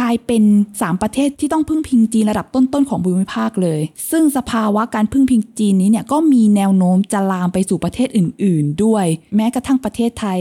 [0.00, 0.42] กลายเป็น
[0.76, 10.40] 3 ประเทศที่ต้องพึ่งพิงจีนระดับต้นๆของภูมิภาคเลย ซึ่งสภาวะการพึ่งพิงจีนนี้เนี่ยก็มีแนวโน้มจะลามไปสู่ประเทศอื่น ๆ ด้วย แม้กระทั่งประเทศไทย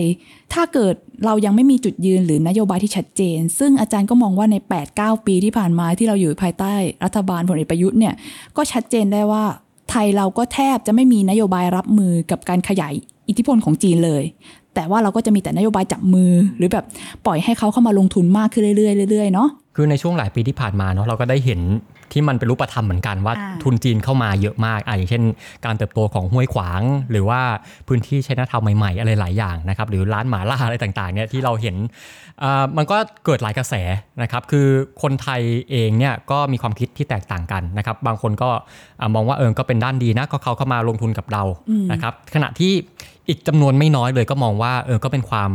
[0.54, 0.94] ถ้าเกิด
[1.26, 4.56] เรายังไม่มีจุดยืนหรือนโยบายที่ชัดเจน ซึ่งอาจารย์ก็มองว่าใน
[4.92, 6.74] 8-9 ปีที่ผ่านมาที่เราอยู่ภายใต้
[7.06, 8.14] รัฐบาลพลเอกประยุทธ์เนี่ย
[8.58, 9.46] ก็ชัดเจนได้ว่า
[9.92, 12.94] ไทยเราก็แทบจะไม่มีนโยบายรับมือกับการขยาย
[13.30, 14.24] อิทธิพลของจีนเลย
[14.76, 16.86] แต่ว่าเราก็จะมีแต่นโยบายจับมือหรือแบบ
[17.26, 21.62] ปล่อยให้เขาเข้ามาลงทุนมากขึ้นเรื่อยๆเรื่อยๆเนาะ คือในช่วงหลายปีที่ผ่านมาเนาะเราก็ได้เห็น
[22.12, 25.24] ที่มันเป็นรูปธรรมเหมือนกันว่าอ่าทุนจีนเข้ามาเยอะมากอะอย่างเช่น
[25.66, 26.82] การเติบโตของห้วยขวาง
[27.12, 27.42] หรือว่า
[27.88, 31.76] พื้นที่ใช้นาทาวใหม่ๆ อะไรหลายอย่างนะครับหรือร้านหมาล่าอะไรต่างๆเนี่ยที่เราเห็น
[32.44, 33.74] อ่ามันก็เกิดหลายกระแส
[34.22, 34.68] นะครับคือ
[35.02, 38.50] คนไทยเองเนี่ยก็มีความคิดที่แตกต่างกันนะครับบางคนก็
[39.00, 41.44] อ่ามองว่าเออก็เป็นด้านดีนะก็เขาเข้ามาลงทุนกับเรา
[41.92, 42.74] นะครับขณะที่
[43.30, 45.52] อีกจำนวนไม่น้อยเลยก็มองว่าเออก็เป็นความ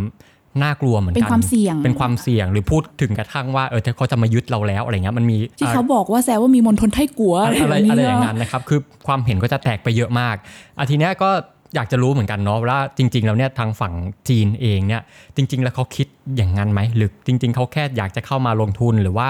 [0.63, 10.37] น่ากลัวเหมือนกัน เป็นความเสี่ยง เป็นความเสี่ยงหรือพูดถึงกระทั่งว่าเออเขาจะมายึดเราแล้วอะไรเงี้ยมันมีที่เขาบอกว่าแซวว่ามีมณฑลไทกัวอะอะไรไรแบบนี้อะไรอย่างเนนั้อะนนะครับคือความเห็นก็จะแตกไปเยอะมาก
[10.79, 11.31] อาทีเนี้ยก็
[11.75, 13.95] อยากจะรู้เหมือนกันเนาะว่าจริง ๆ แล้วเนี่ยทางฝั่ง
[14.29, 15.03] จีนเองเนี่ย
[15.37, 19.29] จริง ๆ แล้วเขาคิดอย่างนั้นไหมหรือจริง ๆเขาแค่อยากจะเข้ามาลงทุนหรือว่า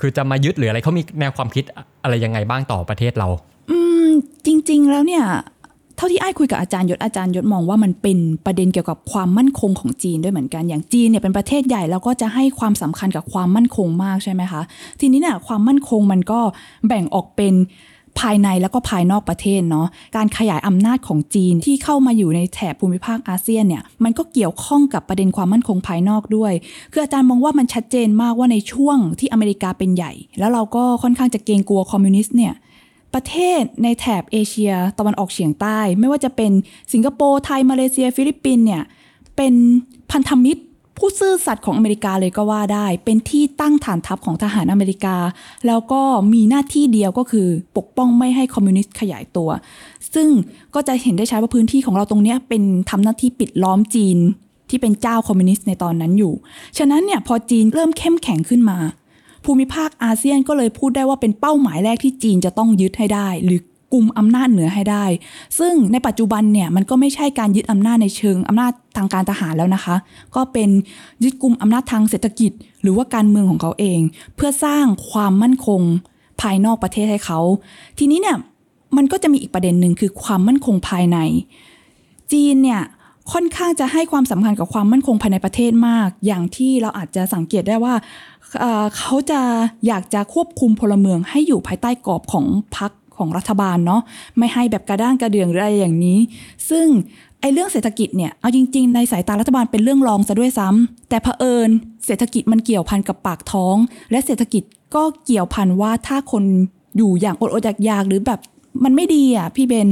[0.00, 1.64] คือจะมายึดหรืออะไรเขามีแนวความคิด
[2.02, 3.28] อะไรยังไงบ้างต่อประเทศเรา
[3.70, 4.08] อืม
[4.46, 5.24] จริง ๆ แล้วเนี่ย
[5.98, 14.62] เท่าที่ไอ้คุยกับอาจารย์ยศอาจารย์ยศมองว่ามันเป็นประเด็นเกี่ยวกับความมั่นคงของจีนด้วยเหมือนกันอย่างจีนเนี่ยเป็นประเทศใหญ่แล้วก็จะให้ความสำคัญกับความมั่นคงมากใช่ไหมคะ
[15.00, 16.40] ทีนี้เนี่ยความมั่นคงมันก็
[16.86, 17.54] แบ่งออกเป็น
[18.20, 26.52] ภายในแล้วก็ภายนอกประเทศเนาะการขยายอำนาจของจีนที่เข้ามาอยู่ในแถบภูมิภาคอาเซียนเนี่ยมันก็เกี่ยวข้องกับประเด็นความมั่นคงภายนอกด้วย
[26.92, 32.54] คืออาจารย์มองว่ามันชัดเจนมากว่าในช่วงที่อเมริกาเป็นใหญ่ แล้วเราก็ค่อนข้างจะเกรงกลัวคอมมิวนิสต์เนี่ย
[33.14, 36.52] ประเทศในแถบเอเชียตะวันออกเฉียงใต้ ไม่ว่าจะเป็น
[36.92, 38.82] สิงคโปร์ไทย มาเลเซีย ฟิลิปปินเนี่ย
[39.36, 39.54] เป็น
[40.12, 40.62] พันธมิตร
[40.98, 45.16] ผู้ซื่อสัตย์ของอเมริกาเลยก็ว่าได้ เป็นที่ตั้งฐานทัพของทหารอเมริกา
[45.66, 46.00] แล้วก็
[46.32, 49.50] มีหน้าที่เดียวก็คือปกป้องไม่ให้คอมมิวนิสต์ขยายตัว
[50.14, 50.28] ซึ่ง
[50.74, 54.18] ก็จะเห็นได้ชัดว่าพื้นที่ของเราตรงนี้เป็นทำหน้าที่ปิดล้อมจีน
[54.70, 56.34] ที่เป็นเจ้าคอมมิวนิสต์ในตอนนั้นอยู่
[56.78, 58.78] ฉะนั้นเนี่ยพอจีนเริ่มเข้มแข็งขึ้นมา
[59.48, 63.60] ภูมิภาคอาเซียนก็เลยพูดได้ว่าเป็นเป้าหมายแรกที่จีนจะต้องยึดให้ได้ หรือ
[63.92, 65.04] กลุ่มอำนาจเหนือให้ได้
[65.58, 69.96] ซึ่งในปัจจุบันเนี่ยมันก็ไม่ใช่การยึดอำนาจในเชิงอำนาจทางการทหารแล้วนะคะ
[70.34, 70.70] ก็เป็น
[71.24, 74.00] ยึดกลุ่มอำนาจทางเศรษฐกิจ หรือว่าการเมืองของเขาเอง
[74.36, 75.80] เพื่อสร้างความมั่นคง
[76.40, 77.40] ภายนอกประเทศให้เขา
[77.98, 78.36] ทีนี้เนี่ย
[78.96, 81.18] มันก็จะมีอีกประเด็นหนึ่งคือความมั่นคงภายใน
[82.32, 82.82] จีนเนี่ย
[83.32, 87.94] ค่อนข้างจะให้ความสำคัญกับความมั่นคงภายในประเทศมาก อย่างที่เราอาจจะสังเกตได้ว่า
[88.96, 89.40] เขาจะ
[89.86, 94.00] อยากจะควบคุมพลเมืองให้อยู่ภายใต้กรอบของพรรคของรัฐบาลเนาะ
[94.38, 96.18] ไม่ให้แบบกระด้างกระเดืองหรืออะไรอย่างนี้
[96.70, 96.86] ซึ่ง
[97.40, 101.70] ไอ้เรื่องเศรษฐกิจเนี่ยเอาจริง ๆ ในสายตารัฐบาลเป็นเรื่องรองซะด้วยซ้ำแต่เผอิญ
[102.06, 103.76] เศรษฐกิจมันเกี่ยวพันกับปากท้อง
[104.10, 104.62] และเศรษฐกิจ
[104.94, 106.44] ก็เกี่ยวพันว่าถ้าคน
[106.96, 108.40] อยู่อย่างอดอดอยากๆหรือแบบ
[108.84, 109.88] มันไม่ดีอะพี่เบน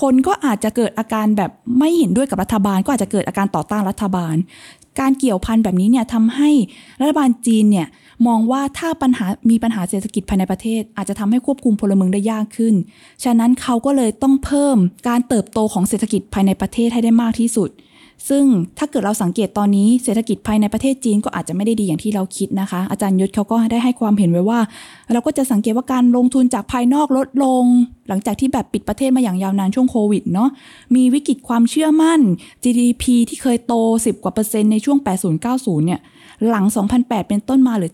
[0.00, 4.36] คนก็อาจจะเกิดอาการแบบไม่เห็นด้วยกับรัฐบาล ก็อาจจะเกิดอาการต่อต้านรัฐบาล
[5.00, 6.50] การเกี่ยวพันแบบนี้เนี่ยทำให้
[7.00, 7.86] รัฐบาลจีนเนี่ย
[8.26, 12.74] มองว่าถ้าปัญหามีปัญหาเศรษฐกิจภายในประเทศ อาจจะทำให้ควบคุมพลเมืองได้ยากขึ้น
[13.24, 14.76] ฉะนั้นเขาก็เลยต้องเพิ่ม
[15.08, 17.70] การเติบโตของเศรษฐกิจภายในประเทศให้ได้มากที่สุด
[18.28, 18.44] ซึ่ง
[18.78, 24.60] ถ้าเกิดเราสังเกตตอนนี้เศรษฐกิจภายในประเทศจีนก็อาจจะไม่ได้ดีอย่างที่เราคิดนะคะ อาจารย์ยศเขาก็ได้ให้ความเห็นไว้ว่า
[25.12, 27.64] เราก็จะสังเกตว่าการลงทุนจากภายนอกลดลง
[28.08, 30.48] หลังจากที่แบบปิดประเทศมาอย่างยาวนานช่วงโควิดเนาะ
[30.94, 32.20] มีวิกฤตความเชื่อมั่น
[32.62, 34.98] GDP ที่เคยโต 10 กว่าเปอร์เซ็นต์ในช่วง
[35.42, 36.00] 80-90 เนี่ย
[36.48, 36.64] หลัง
[36.96, 37.92] 2008 เป็นต้นมาเหรือ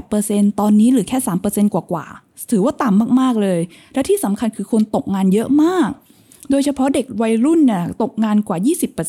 [0.00, 3.60] 7-8%ตอนนี้เหรือแค่ 3%กว่าๆถือว่าต่ำมากๆเลย
[3.94, 5.90] และที่สำคัญคือคนตกงานเยอะมาก
[6.50, 8.58] โดยเฉพาะเด็กวัยรุ่นน่ะตกงานกว่า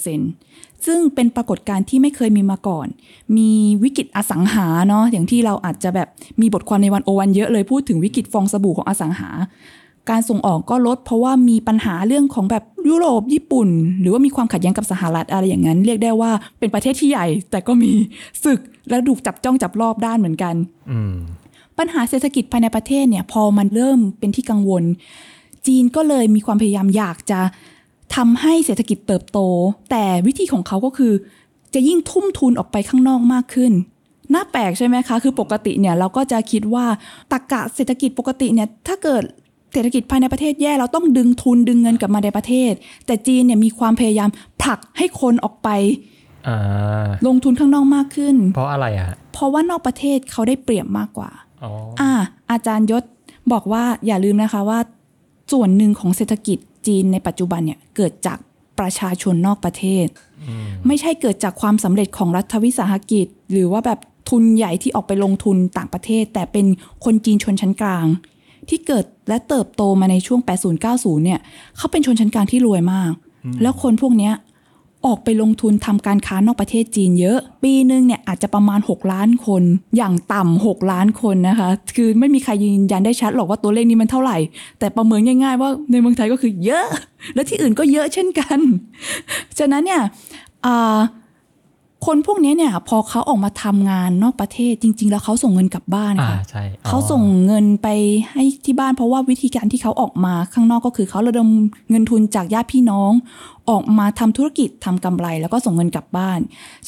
[0.03, 0.52] 20%
[0.85, 2.87] ซึ่งเป็นปรากฏการณ์ที่ไม่เคยมีมาก่อน
[3.37, 3.49] มี
[3.83, 6.07] วิกฤตอสังหาเนาะอย่างที่เราอาจจะแบบ
[6.41, 9.29] มีบทความในวันโอวันเยอะเลยพูดถึงวิกฤตฟองสบู่ของอสังหา
[10.09, 13.69] การส่งออกก็ลด เพราะว่ามีปัญหาเรื่องของแบบยุโรปญี่ปุ่น
[13.99, 17.91] หรือว่ามีความขัดแย้งกับสหรัฐอะไรอย่างนั้น เรียกได้ว่าเป็นประเทศที่ใหญ่ แต่ก็มี
[18.43, 20.55] ศึกและถูกจับจ้องจับรอบด้านเหมือนกัน
[20.91, 21.15] อืม
[21.77, 24.83] ปัญหาเศรษฐกิจภายในประเทศเนี่ย พอมันเริ่มเป็นที่กังวล
[25.67, 27.39] จีนก็เลยมีความพยายามอยากจะ
[28.15, 29.39] ทำให้เศรษฐกิจเติบโต
[29.91, 31.13] แต่วิธีของเขาก็คือ
[31.73, 33.71] จะยิ่งทุ่มทุนออกไปข้างนอกมากขึ้น
[34.33, 36.85] น่าแปลกใช่ไหมคะ คือปกติเนี่ยเราก็จะคิดว่า
[37.31, 39.23] ตรกกะเศรษฐกิจปกติเนี่ยถ้าเกิด
[39.73, 42.73] เศรษฐกิจภายในประเทศแย่เราต้องดึงทุนดึงเงินกลับมาในประเทศ
[43.05, 44.29] แต่จีนเนี่ยมีความพยายาม
[44.63, 45.69] ผลักให้คนออกไป
[46.47, 51.29] อ่าลงทุนข้างนอกมากขึ้น เพราะอะไรอะเพราะว่านอกประเทศเขาได้เปรียบมากกว่า
[51.63, 51.71] อ๋อ
[52.01, 52.11] อ่า
[52.51, 53.03] อาจารย์ยศ
[53.51, 54.79] บอกว่าอย่าลืมนะคะว่า
[55.51, 58.37] ส่วนหนึ่งของเศรษฐกิจ จีนในปัจจุบันเนี่ยเกิดจาก
[58.79, 60.07] ประชาชนนอกประเทศ
[60.87, 66.65] ไม่ใช่เกิดจากความสำเร็จของรัฐวิสาหกิจ หรือว่าแบบทุนใหญ่ที่ออกไปลงทุนต่างประเทศ แต่เป็น
[67.05, 68.05] คนจีนชนชั้นกลาง
[68.69, 70.39] ที่เกิดและเติบโตมาในช่วง
[70.83, 71.39] 80-90 เนี่ย
[71.77, 73.11] เขาเป็นชนชั้นกลางที่รวยมาก
[73.61, 74.33] แล้วคนพวกเนี้ย
[75.05, 79.63] ออกไปลงทุนทำการค้านอกประเทศจีนเยอะ ปีหนึ่งเนี่ยอาจจะประมาณ 6 ล้านคน
[79.97, 84.37] อย่างต่ำ6ล้านคนนะคะ คือไม่มีใครยืนยันได้ชัดหรอกว่าตัวเลขนี้มันเท่าไหร่
[84.79, 86.85] แต่ประเมินง่ายๆว่าในเมืองไทยก็คือเยอะ
[87.35, 88.59] และที่อื่นก็เยอะเช่นกัน
[89.59, 90.01] ฉะนั้นเนี่ย
[90.65, 90.97] อ่า
[92.05, 97.87] คนพวกนี้เนี่ย พอเขาออกมาทำงานนอกประเทศจริง ๆ แล้วเขาส่งเงินกลับบ้านอ่าค่ะใช่อ๋อเขาส่งเงินไป
[98.31, 101.49] ให้ที่บ้านเพราะว่าวิธีการที่เขาออกมาข้างนอกก็คือเขาระดม
[101.89, 103.11] เงินทุนจากญาติพี่น้อง
[103.69, 106.39] ออกมาทำธุรกิจทำกำไร แล้วก็ส่งเงินกลับบ้าน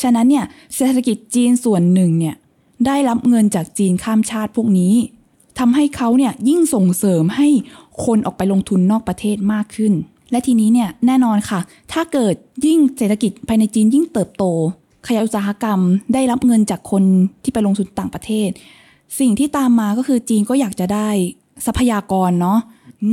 [0.02, 2.36] ฉะนั้นเนี่ยเศรษฐกิจจีนส่วนหนึ่งเนี่ย
[2.86, 4.94] ได้รับเงินจากจีนข้ามชาติพวกนี้
[5.60, 7.48] ทำให้เขาเนี่ยยิ่งส่งเสริมให้
[8.06, 9.94] คนออกไปลงทุนนอกประเทศมากขึ้น
[10.32, 11.60] และทีนี้เนี่ยแน่นอนค่ะ
[11.92, 14.44] ถ้าเกิดยิ่งเศรษฐกิจภายในจีนยิ่งเติบโต
[15.08, 15.80] ขยายอุตสาหกรรม
[16.14, 17.04] ได้รับเงินจากคน
[17.44, 18.50] ที่ไปลงทุนต่างประเทศ
[19.20, 21.10] สิ่งที่ตามมาก็คือจีนก็อยากจะได้
[21.66, 22.60] ทรัพยากรเนาะ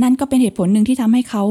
[0.03, 1.43] นั่นก็เป็นเหตุผลหนึ่งที่ทำให้เขา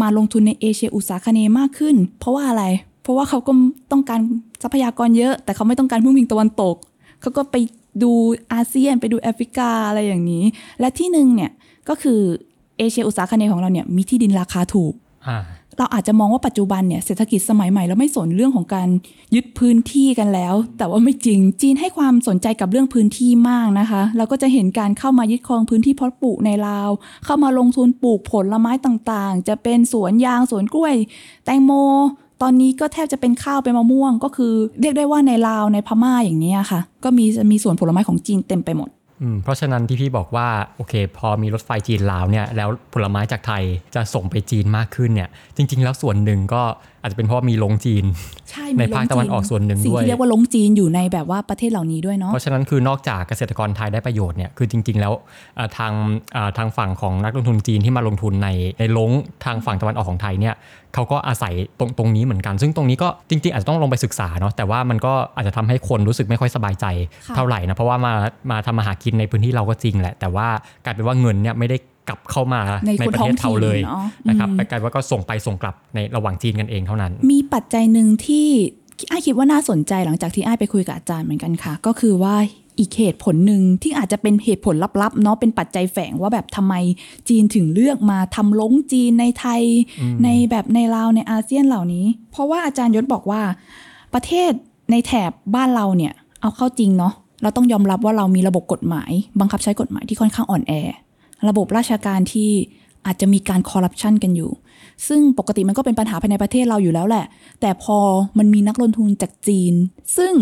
[0.00, 2.64] มาลงทุนในเอเชียอุตสาคเนมากขึ้น เพราะว่าอะไร
[3.02, 3.52] เพราะว่าเขาก็
[3.92, 4.20] ต้องการ
[4.62, 6.76] ทรัพยากรเยอะ แต่เขาไม่ต้องการผู้มิงตะวันตก
[7.20, 7.56] เขาก็ไป
[8.02, 8.12] ดู
[8.52, 10.44] อาเซียนไปดูแอฟริกาอะไรอย่างนี้
[10.80, 11.50] และที่หนึ่งเนี่ย
[11.88, 12.20] ก็คือ
[12.78, 14.94] เอเชียอุตสาคเนของเราเนี่ยมีที่ดินราคาถูก
[15.26, 15.38] อ่า
[15.78, 18.88] เราอาจจะมองว่าปัจจุบันเนี่ยเศรษฐกิจสมัยใหม่แล้วไม่สนเรื่องของการ
[19.34, 26.90] ยึดพื้นที่กันแล้ว แต่ว่าไม่จริงจีนให้ความสนใจกับเรื่องพื้นที่มากนะคะเราก็จะเห็นการเข้ามายึดครองพื้นที่เพาะปลูกในลาว
[27.24, 30.94] เข้ามาลงทุนปลูกผลไม้ต่างๆ จะเป็นสวนยางสวนกล้วย
[31.44, 31.72] แตงโม
[32.42, 38.88] ตอนนี้ก็แทบจะเป็นข้าวเป็นมะม่วง ก็คือ เรียกได้ว่าในลาวในพม่าอย่างนี้ค่ะ ก็มีมีสวนผลไม้ของจีนเต็มไปหมด
[39.42, 43.62] เพราะฉะนั้นที่พี่บอกว่าโอเค พอมีรถไฟจีนลาวเนี่ยแล้วผลไม้จากไทย
[43.94, 46.62] จะส่งไปจีนมากขึ้นเนี่ยจริง ๆ แล้วส่วนหนึ่งก็
[47.00, 48.04] อาจจะเป็นเพราะว่ามีลงจีน
[48.50, 55.12] ใช่ในมีภาคตะวันออกส่วนหนึ่งสิ่งด้วยที่เรียกว่าลงจีนอยู่ในแบบว่าประเทศเหล่านี้ด้วยเนาะเพราะฉะนั้นคือนอกจากเกษตรกรไทยได้ประโยชน์เนี่ยคือจริง ๆ แล้ว
[55.56, 55.92] เอ่อทาง
[56.34, 59.10] เอ่อทางฝั่งของนักลงทุนจีนที่มาลงทุนในในลง
[59.44, 60.54] ทางฝั่งตะวันออกของไทยเนี่ย
[60.94, 66.86] เขาก็อาศัยตรงตรงนี้เหมือนกัน ซึ่งตรงนี้ก็จริง ๆ อาจจะต้องลงไปศึกษาเนาะแต่ว่ามันก็อาจจะทำให้คนรู้สึกไม่ค่อยสบายใจ
[67.26, 68.12] ค่ะเท่าไหร่นะเพราะว่ามา
[68.50, 70.48] มาทำมาหากินในพื้นที่เราก็จริงแหละ แต่ว่า
[70.84, 71.76] กลายเป็นว่าเงินเนี่ยไม่ได้
[72.08, 78.48] กลับเข้ามาในในคนประท้อเทงศเขาถิ่นเลยเนาะนะครับอืมกลายเป็นว่าก็ส่งไปส่งกลับในระหว่างจีนกันเองเท่านั้น มีปัจจัยหนึ่งที่
[79.10, 82.34] อ้ายคิดว่าน่าสนใจหลังจากที่อ้ายไปคุยกับอาจารย์เหมือนกันค่ะ ก็คือว่า
[82.78, 86.74] อีกเหตุผลหนึ่งที่อาจจะเป็นเหตุผลลับๆเนาะเป็นปัจจัยแฝงว่าแบบทำไม
[87.28, 89.62] จีนถึงเลือกมาทำลงจีนในไทย
[90.24, 93.42] ในแบบในลาวในอาเซียนเหล่านี้ เพราะว่าอาจารย์ยศบอกว่า
[94.14, 94.50] ประเทศ
[94.90, 100.72] ในแถบบ้านเราเนี่ย เอาเข้าจริงเนาะเราต้องยอมรับว่าเรามีระบบกฎหมาย บังคับใช้กฎหมายที่ค่อนข้างอ่อนแอ
[101.48, 102.50] ระบบราชการที่
[103.06, 104.50] อาจจะมีการคอร์รัปชันกันอยู่
[105.06, 107.24] ซึ่งปกติมันก็เป็นปัญหาภายในประเทศเราอยู่แล้วแหละ
[107.60, 107.98] แต่พอ
[108.38, 109.74] มันมีนักลงทุนจากจีน
[110.16, 110.32] ซึ่ง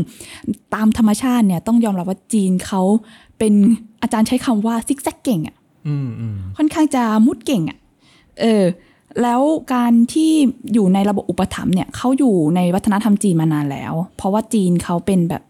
[0.74, 2.82] ตามธรรมชาติเนี่ยต้องยอมรับว่าจีนเขา
[3.38, 3.52] เป็น
[4.02, 5.56] อาจารย์ใช้คำว่าซิกแซกเก่งอะ
[5.88, 7.78] อืมอืมค่อนข้างจะมุดเก่งอะ่ะ
[8.40, 8.64] เออ
[9.22, 9.40] แล้ว
[9.74, 10.32] การที่
[10.72, 15.42] อยู่ในระบบอุปถัมภ์เนี่ยเขาอยู่ในวัฒนธรรมจีนมานานแล้ว เพราะว่าจีนเขาเป็นแบบ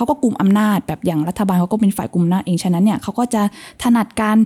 [0.00, 3.42] เขาก็กลุ่มอำนาจแบบอย่างรัฐบาลเขาก็เป็นฝ่ายกลุ่มอำนาจเองฉะนั้นเนี่ยเขาก็จะ
[3.82, 4.36] ถนัดการ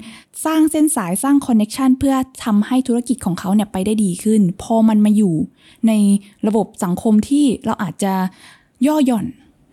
[0.44, 2.14] สร้างเส้นสายสร้างคอนเน็ชันเพื่อ
[2.44, 5.34] ทำให้ธุรกิจของเขาเนี่ยไปได้ดีขึ้น พอมันมาอยู่
[5.86, 5.92] ใน
[6.46, 8.14] ระบบสังคมที่เราอาจจะ
[8.86, 9.26] ย่อหย่อน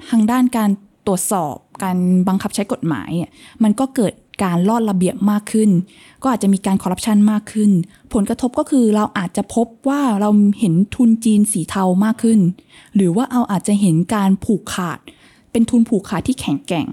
[0.09, 0.69] ทางด้านการ
[1.07, 3.29] ตรวจสอบการบังคับใช้กฎหมายอะ
[3.63, 4.13] มันก็เกิด
[4.43, 5.69] การลอดระเบียบมากขึ้น
[6.21, 7.71] ก็อาจจะมีการคอร์รัปชันมากขึ้น
[8.13, 12.39] ผลกระทบก็คือเราอาจจะพบว่าเราเห็นทุนจีนสีเทามากขึ้น
[12.95, 14.99] หรือว่าเอาอาจจะเห็นการผูกขาด
[15.51, 16.87] เป็นทุนผูกขาดที่แข็งแกร่ง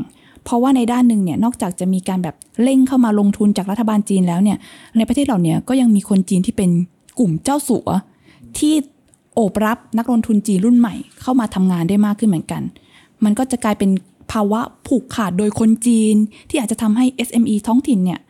[0.44, 4.58] เพราะว่าในด้านหนึ่งเนี่ยนอกจากจะมีการแบบเร่งเข้ามาลงทุนจากรัฐบาลจีนแล้วเนี่ย
[4.96, 6.70] ในประเทศเราเนี่ยก็ยังมีคนจีนที่เป็น
[7.18, 7.88] กลุ่มเจ้าสัว
[8.58, 8.74] ที่
[9.34, 12.62] โอบรับนักลงทุนจีนรุ่นใหม่เข้ามาทำงานได้มากขึ้นเหมือนกัน
[13.24, 13.90] มันก็จะกลายเป็น
[14.32, 16.14] ภาวะผูกขาดโดยคนจีน
[16.50, 18.20] ที่อาจจะทำให้ SME ท้องถิ่นเนี่ย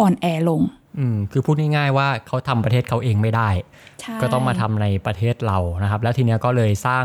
[0.00, 0.62] อ่อนแอลง
[0.98, 3.48] อืมคือพูดง่ายๆว่าเขาทำประเทศเขาเองไม่ได้
[4.00, 7.04] ใช่ก็ต้องมาทำในประเทศเรานะครับ แล้วทีเนี้ยก็เลยสร้าง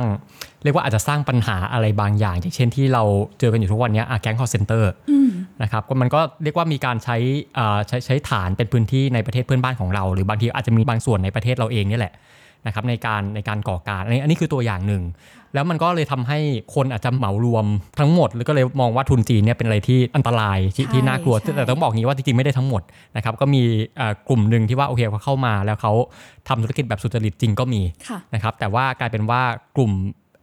[0.63, 3.03] เรียกว่าอาจจะสร้างปัญหาอะไรบางอย่าง อย่างเช่นที่เรา
[3.39, 5.29] เจอกันอยู่ทุกวันเนี้อะแก๊งคอร์เซนเตอร์อืม
[5.61, 7.17] นะครับก็มันก็เรียกว่ามีการใช้
[7.57, 12.13] อ่าใช้ใช้ฐานเป็นพื้นที่ในประเทศเพื่อนบ้านของเรา หรือบางทีอาจจะมีบางส่วนในประเทศเราเองเนี่ยแหละ
[12.67, 15.03] นะครับในการในการก่อการอันนี้อันนี้คือตัวอย่างหนึ่ง
[15.53, 16.39] แล้วมันก็เลยทำให้
[16.75, 17.65] คนอาจจะเหมารวม
[17.99, 22.81] ทั้งหมด แล้วก็เลยมองว่าทุนจีนเนี่ยเป็นอะไรที่อันตรายที่ใช่ที่น่ากลัวใช่แต่ต้องบอกงี้ว่าจริงๆไม่ได้ทั้งหมด
[23.15, 23.61] นะครับก็มี
[23.99, 25.93] อ่ากลุ่มหนึ่งที่ว่าโอเคเขาเข้ามาแล้วเขา
[26.47, 29.41] ทำธุรกิจแบบสุจริตจริงก็มีค่ะนะครับแต่ว่ากลายเป็นว่า
[29.77, 29.91] กลุ่ม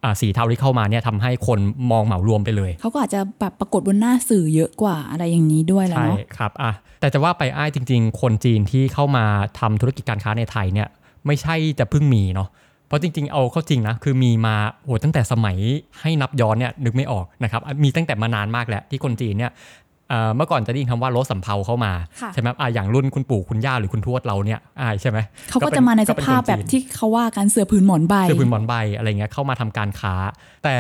[0.04, 1.58] อ่าสีเทาที่เข้ามาเนี่ยทำให้คน
[1.90, 9.24] มองเหมารวมไปเลย เขาก็อาจจะแบบปรากฏบนหน้าสื่อเยอะกว่าอะไรอย่างนี้ด้วยแหล้วใช่เนาะครับอะแต่จะว่าไปอ้ายจริง ๆ คนจีนที่เข้ามา
[9.60, 10.88] ทำธุรกิจการค้าในไทยเนี่ย
[11.26, 12.48] ไม่ใช่จะเพิ่งมีเนาะ
[12.88, 15.56] เพราะจริงๆ เอาเข้าจริงนะ คือมีมาโหตั้งแต่สมัย
[16.00, 19.52] ให้นับย้อนเนี่ยนึกไม่ออกนะครับอะมีตั้งแต่มานานมากแล้วที่คนจีนเนี่ย
[20.10, 25.18] เอ่อเมื่อก่อนจะได้ยินคำว่ารถสำเภาเข้ามาค่ะใช่ไหมอะอย่างรุ่นคุณปู่คุณย่าหรือคุณทวดเราเนี่ยอ่าใช่ไหม
[25.50, 30.14] เขาก็ป็จะมาในสก็เป็ภาพคนแบบจีนที่เขาว่ากันเสือผืนหมอนใบเสื้อผืนหมอนใบอะไรเงี้ยเข้ามาทำการค้า
[30.64, 30.76] แต่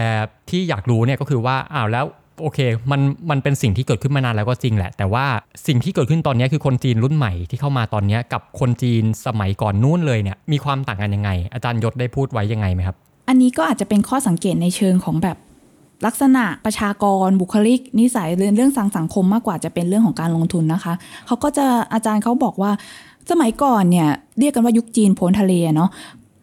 [0.50, 2.04] ที่อยากรู้เนี่ยก็คือว่าอ้าวแล้ว
[2.40, 2.58] โอเค
[2.90, 5.26] มันมันเป็นสิ่งที่เกิดขึ้นมานานแล้วก็จริงแหละ แต่ว่า
[5.66, 12.96] สิ่งที่เกิดขึ้นตอนนี้คือคนจีนรุ่นใหม่ที่เข้ามาตอนนี้กับคนจีนสมัยก่อนนู้นเลยเนี่ยมีความต่างกันยังไง อาจารย์ยศได้พูดไว้ยังไงไหมครับ
[13.28, 15.36] อันนี้ก็อาจจะเป็นข้อสังเกตในเชิงของแบบ
[16.06, 20.94] ลักษณะประชากรบุคลิก นิสัยเรื่องเรื่องสังสังคมมากกว่าจะเป็นเรื่องของการลงทุนนะคะ
[21.26, 22.70] เขาก็จะอาจารย์เขาบอกว่า
[23.30, 24.08] สมัยก่อนเนี่ย
[24.38, 25.90] เรียกกันว่ายุคจีนโพ้นทะเลเนาะ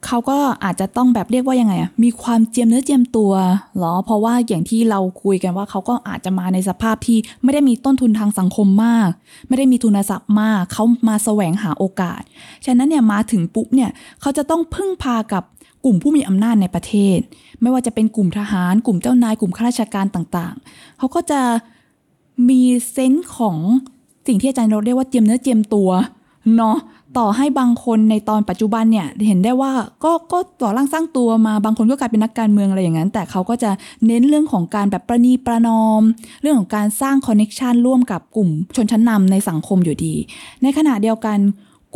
[0.06, 3.34] เขาก็อาจจะต้องแบบเรียกว่ายังไงอะมีความเจียมเนื้อเจียมตัว
[3.78, 9.10] เหรอ เพราะว่าอย่างที่เราคุยกันว่าเขาก็อาจจะมาในสภาพที่ไม่ได้มีต้นทุนทางสังคมมาก
[9.48, 12.22] ไม่ได้มีทุนทรัพย์มาก เขามาแสวงหาโอกาส
[12.66, 13.90] ฉะนั้นเนี่ยมาถึงปุ๊บเนี่ย
[14.22, 15.44] เขาจะต้องพึ่งพากับ
[15.86, 17.18] กลุ่มผู้มีอำนาจในประเทศ
[17.62, 21.42] ไม่ว่าจะเป็นกลุ่มทหาร กลุ่มเจ้านาย กลุ่มข้าราชการต่างๆ เขาก็จะ
[22.50, 23.58] มี sense ของ
[24.28, 25.90] สิ่งที่อาจารย์เราเรียกว่าเจียมเนื้อเจียมตัว
[26.56, 26.78] เนาะ
[27.18, 29.72] ต่อให้บางคนในตอนปัจจุบันเนี่ยเห็นได้ว่า
[30.04, 33.72] ก็ก็ก่อร่างสร้างตัวมาบางคนก็กลายเป็นนักการเมืองอะไรอย่างนั้น แต่เขาก็จะ
[34.06, 36.02] เน้นเรื่องของการแบบประนีประนอม
[36.42, 40.14] เรื่องของการสร้าง connection ร่วมกับกลุ่มชนชั้นนำในสังคมอยู่ดี
[40.64, 41.38] ในขณะเดียวกัน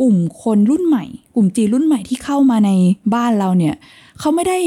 [0.00, 1.04] กลุ่มคนรุ่นใหม่
[1.34, 2.70] กลุ่มจีนรุ่นใหม่ที่เข้ามาใน
[3.14, 3.74] บ้านเราเนี่ย
[4.18, 4.58] เขาไม่ได้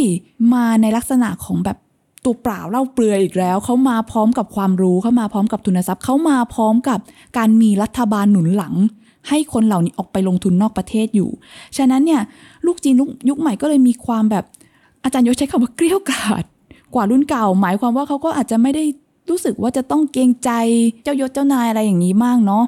[0.53, 1.77] มาในลักษณะของแบบ
[2.25, 6.99] ตัวเปล่าเล่าเปลือยอีกแล้ว เขามาพร้อมกับความรู้เขามาพร้อมกับทุนทรัพย์เขามาพร้อมกับ
[7.37, 8.73] การมีรัฐบาลหนุนหลัง
[9.29, 11.29] ให้คนเหล่านี้ออกไปลงทุนนอกประเทศอยู่
[11.77, 12.21] ฉะนั้นเนี่ย
[12.65, 12.95] ลูกจีน
[13.29, 14.45] ยุคใหม่ก็เลยมีความแบบ
[15.03, 16.45] อาจารย์ยศใช้คำว่าเกลี้ยวกล่อม
[16.93, 18.83] กว่ารุ่นเก่า หมายความว่าเขาก็อาจจะไม่ได้
[19.29, 20.49] รู้สึกว่าจะต้องเกรงใจ
[21.03, 22.63] เจ้ายศเจ้านายอะไรอย่างนี้มากเนาะ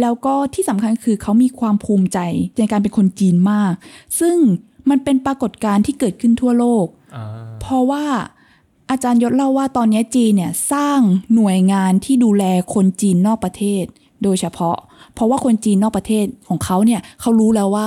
[0.00, 2.18] แล้วก็ที่สำคัญคือเขามีความภูมิใจ
[2.58, 3.72] ในการเป็นคนจีนมาก
[4.20, 4.36] ซึ่ง
[4.90, 6.86] มันเป็นปรากฏการณ์ที่เกิดขึ้นทั่วโลก
[7.60, 8.04] เพราะว่า
[8.90, 11.00] อาจารย์ยศเล่าว่าตอนนี้จีนเนี่ยสร้าง
[11.34, 12.44] หน่วยงานที่ดูแล
[12.74, 13.84] คนจีนนอกประเทศ
[14.22, 14.76] โดยเฉพาะ
[15.16, 17.86] เพราะว่าคนจีนนอกประเทศของเขาเนี่ยเขารู้แล้วว่า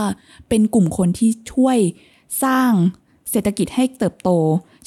[0.50, 1.78] เป็นกลุ่มคนที่ช่วย
[2.44, 2.72] สร้าง
[3.32, 4.30] เศรษฐกิจให้เติบโต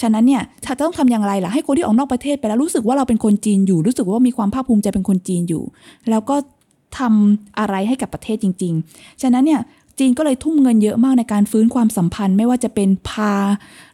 [0.01, 5.63] ฉะนั้นเนี่ยถ้าต้องทำอย่างไรล่ะ ให้คนที่ออกนอกประเทศไปแล้วรู้สึกว่าเราเป็นคนจีนอยู่ รู้สึกว่ามีความภาคภูมิใจเป็นคนจีนอยู่
[6.11, 6.37] แล้วก็
[6.99, 9.61] ทำอะไรให้กับประเทศจริง ๆ ฉะนั้นเนี่ย
[9.99, 13.35] จีนก็เลยทุ่มเงินเยอะมากในการฟื้นความสัมพันธ์ ไม่ว่าจะเป็นพา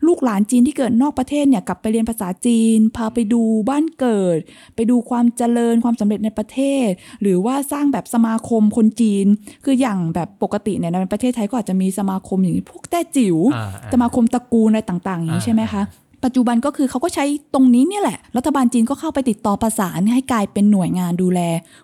[0.07, 4.39] ลูกหลานจีนที่เกิดนอกประเทศเนี่ยกลับไปเรียนภาษาจีน พาไปดูบ้านเกิด
[4.75, 6.89] ไปดูความเจริญความสำเร็จในประเทศ
[7.23, 9.27] หรือว่าสร้างแบบสมาคมคนจีน
[9.65, 15.83] คืออย่างแบบปกติเนี่ยในประเทศไทยก็อาจจะมีสมาคมอย่างนี้พวกแต้จิ๋วอ่าอ่าสมาคมตระกูลอะไรต่างๆอย่างนี้อ่าใช่ไหมคะ
[16.25, 21.41] ปัจจุบันก็คือเขาก็ใช้ตรงนี้เนี่ยแหละ รัฐบาลจีนก็เข้าไปติดต่อประสานให้กลายเป็นหน่วยงานดูแล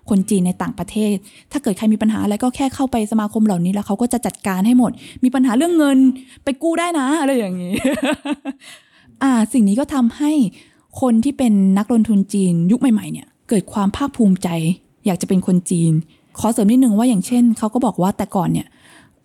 [0.08, 1.14] คนจีนในต่างประเทศ
[1.52, 4.90] ถ้าเกิดใครมีปัญหาอะไรก็แค่เข้าไปสมาคมเหล่านี้แล้วเขาก็จะจัดการให้หมด
[5.24, 5.98] มีปัญหาเรื่องเงิน
[6.44, 7.74] ไปกู้ได้นะอะไรอย่างนี้
[9.22, 10.32] อ่า สิ่งนี้ก็ทำให้
[11.00, 14.48] คนที่เป็นนักลงทุนจีนยุคใหม่ๆเนี่ย เกิดความภาคภูมิใจ
[15.06, 15.92] อยากจะเป็นคนจีน
[16.38, 18.66] ขอเสริมนิดนึงว่าอย่างเช่นเขาก็บอกว่าแต่ก่อนเนี่ย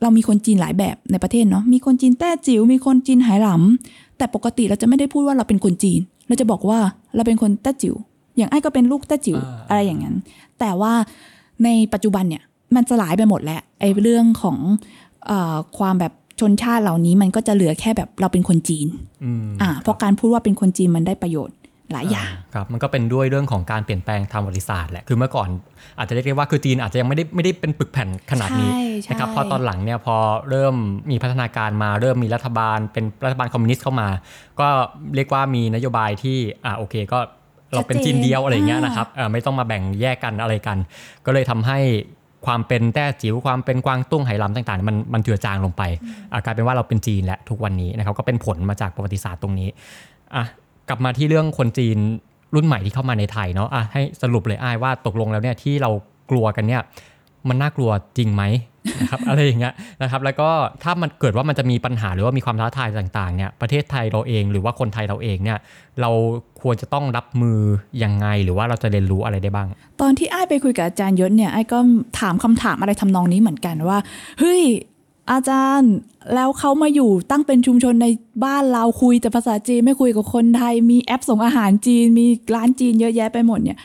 [0.02, 6.80] เรามีคนจีนหลายแบบในประเทศเนาะ มีคนจีนแต้จิ๋ว มีคนจีนไหหลำ แต่ปกติเราจะไม่ได้พูดว่าเราเป็นคนจีน เราจะบอกว่า
[7.16, 7.96] เราเป็นคนแต้จิ๋ว
[8.38, 10.16] อย่างไอ้ก็เป็นลูกแต้จิ๋วอ่าอะไรอย่างนั้น
[10.60, 10.94] แต่ว่า
[11.64, 12.44] ในปัจจุบันเนี่ย
[12.76, 14.58] มันสลายไปหมดแล้วไอ้เรื่องของ
[15.28, 18.88] เออความแบบชนชาติเหล่านี้มันก็จะเหลือแค่แบบเราเป็นคนจีน
[19.24, 21.56] อืมอ่าเพราะการพูดว่าเป็นคนจีนมันได้ประโยชน์
[21.94, 25.50] หลายอย่างครับมันก็เป็นด้วยเรื่องของการเปลี่ยนแปลงทางประวัติศาสตร์แหละคือเมื่อก่อน
[25.98, 30.16] อาจจะเรียกได้ว่าคือจีนอาจจะยังไม่ได้ไม่ได้เป็นปึกแผ่นขนาดนี้ใช่ใช่นะครับพอตอนหลังเนี่ยพอ
[30.50, 30.76] เริ่ม
[31.12, 34.10] มีพัฒนาการมาเริ่มมีรัฐบาล เป็นรัฐบาลคอมมิวนิสต์เข้ามา
[34.60, 34.68] ก็
[35.16, 37.20] เรียกว่ามีนโยบายที่อ่าโอเคก็
[37.74, 40.78] เราเป็นจีนเดียวอะไรอย่างเงี้ยนะครับเอ่อไม่ต้องมาแบ่งแยกกันอะไรกัน
[41.26, 41.80] ก็เลยทำให้
[42.46, 45.84] ความเป็นแต้จิ๋วความเป็นกวางตุ้งไหหลำต่างๆ มันมันเจือจางลงไป
[46.34, 49.70] อะกลายเป็นว่าเราเป็นจีนและทุกวันนี้นะครับก็เป็นผลมาจากประวัติศาสตร์ตรงนี้
[50.36, 50.46] อะ
[50.90, 51.98] กลับมาที่เรื่องคนจีน
[52.56, 55.90] รุ่นใหม่ที่เข้ามาในไทยเนาะอะให้สรุปเลยอ้ายว่าตกลงแล้วเนี่ยที่เรา
[56.32, 56.82] กลัวกันเนี่ย
[57.50, 58.44] มันน่ากลัวจริงไหม
[59.00, 60.50] นะครับอะไรอย่างเงี้ยนะครับแล้วก็
[60.84, 65.60] ถ้ามันเกิดว่ามันจะมีปัญหาหรือว่ามีความท้าทายต่างๆเนี่ยประเทศไทยเราเองหรือว่าคนไทยเราเองเนี่ย
[66.02, 66.12] เรา
[66.62, 67.60] ควรจะต้องรับมือ
[68.04, 69.68] ยังไงหรือว่าเราจะเรียนรู้อะไรได้บ้าง
[70.02, 71.80] ตอนที่ไอ้ไปคุยกับอาจารย์ยศเนี่ยไอ้ก็
[72.20, 73.98] ถามคำถามอะไรทำนองนี้เหมือนกันว่า
[74.40, 74.62] เฮ้ย
[75.32, 75.94] อาจารย์
[76.36, 78.08] แล้วเขามาอยู่ตั้งเป็นชุมชนใน
[78.46, 82.26] บ้านเราคุยแต่ภาษาจีนไม่คุยกับคนไทย มีแอปส่งอาหารจีน มี
[82.56, 83.78] ร้านจีนเยอะแยะไปหมดเนี่ย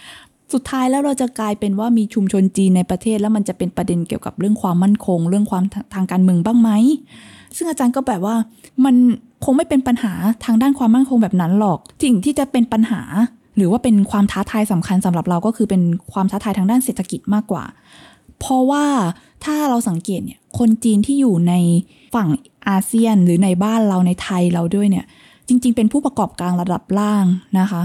[0.53, 5.65] สุดท้ายแล้วเราจะกลายเป็นว่ามีชุมชนจีนในประเทศ แล้วมันจะเป็นประเด็นเกี่ยวกับเรื่องความมั่นคง เรื่องความ
[5.95, 6.71] ทางการเมืองบ้างไหม
[7.57, 8.37] ซึ่งอาจารย์ก็แบบว่า
[8.85, 8.95] มัน
[9.45, 10.13] คงไม่เป็นปัญหา
[10.45, 13.01] ทางด้านความมั่นคงแบบนั้นหรอกสิ่งที่จะเป็นปัญหา
[13.57, 15.83] หรือว่าเป็นความท้าทายสำคัญสำหรับเราก็คือเป็น
[16.13, 17.65] ความท้าทายทางด้านเศรษฐกิจมากกว่า
[18.41, 18.85] เพราะว่า
[19.45, 21.55] ถ้าเราสังเกตเนี่ยคนจีนที่อยู่ใน
[22.15, 22.29] ฝั่ง
[22.69, 25.05] อาเซียนหรือในบ้านเราในไทยเราด้วยเนี่ย
[25.49, 27.25] จริง ๆ เป็นผู้ประกอบการระดับล่าง
[27.61, 27.83] นะคะ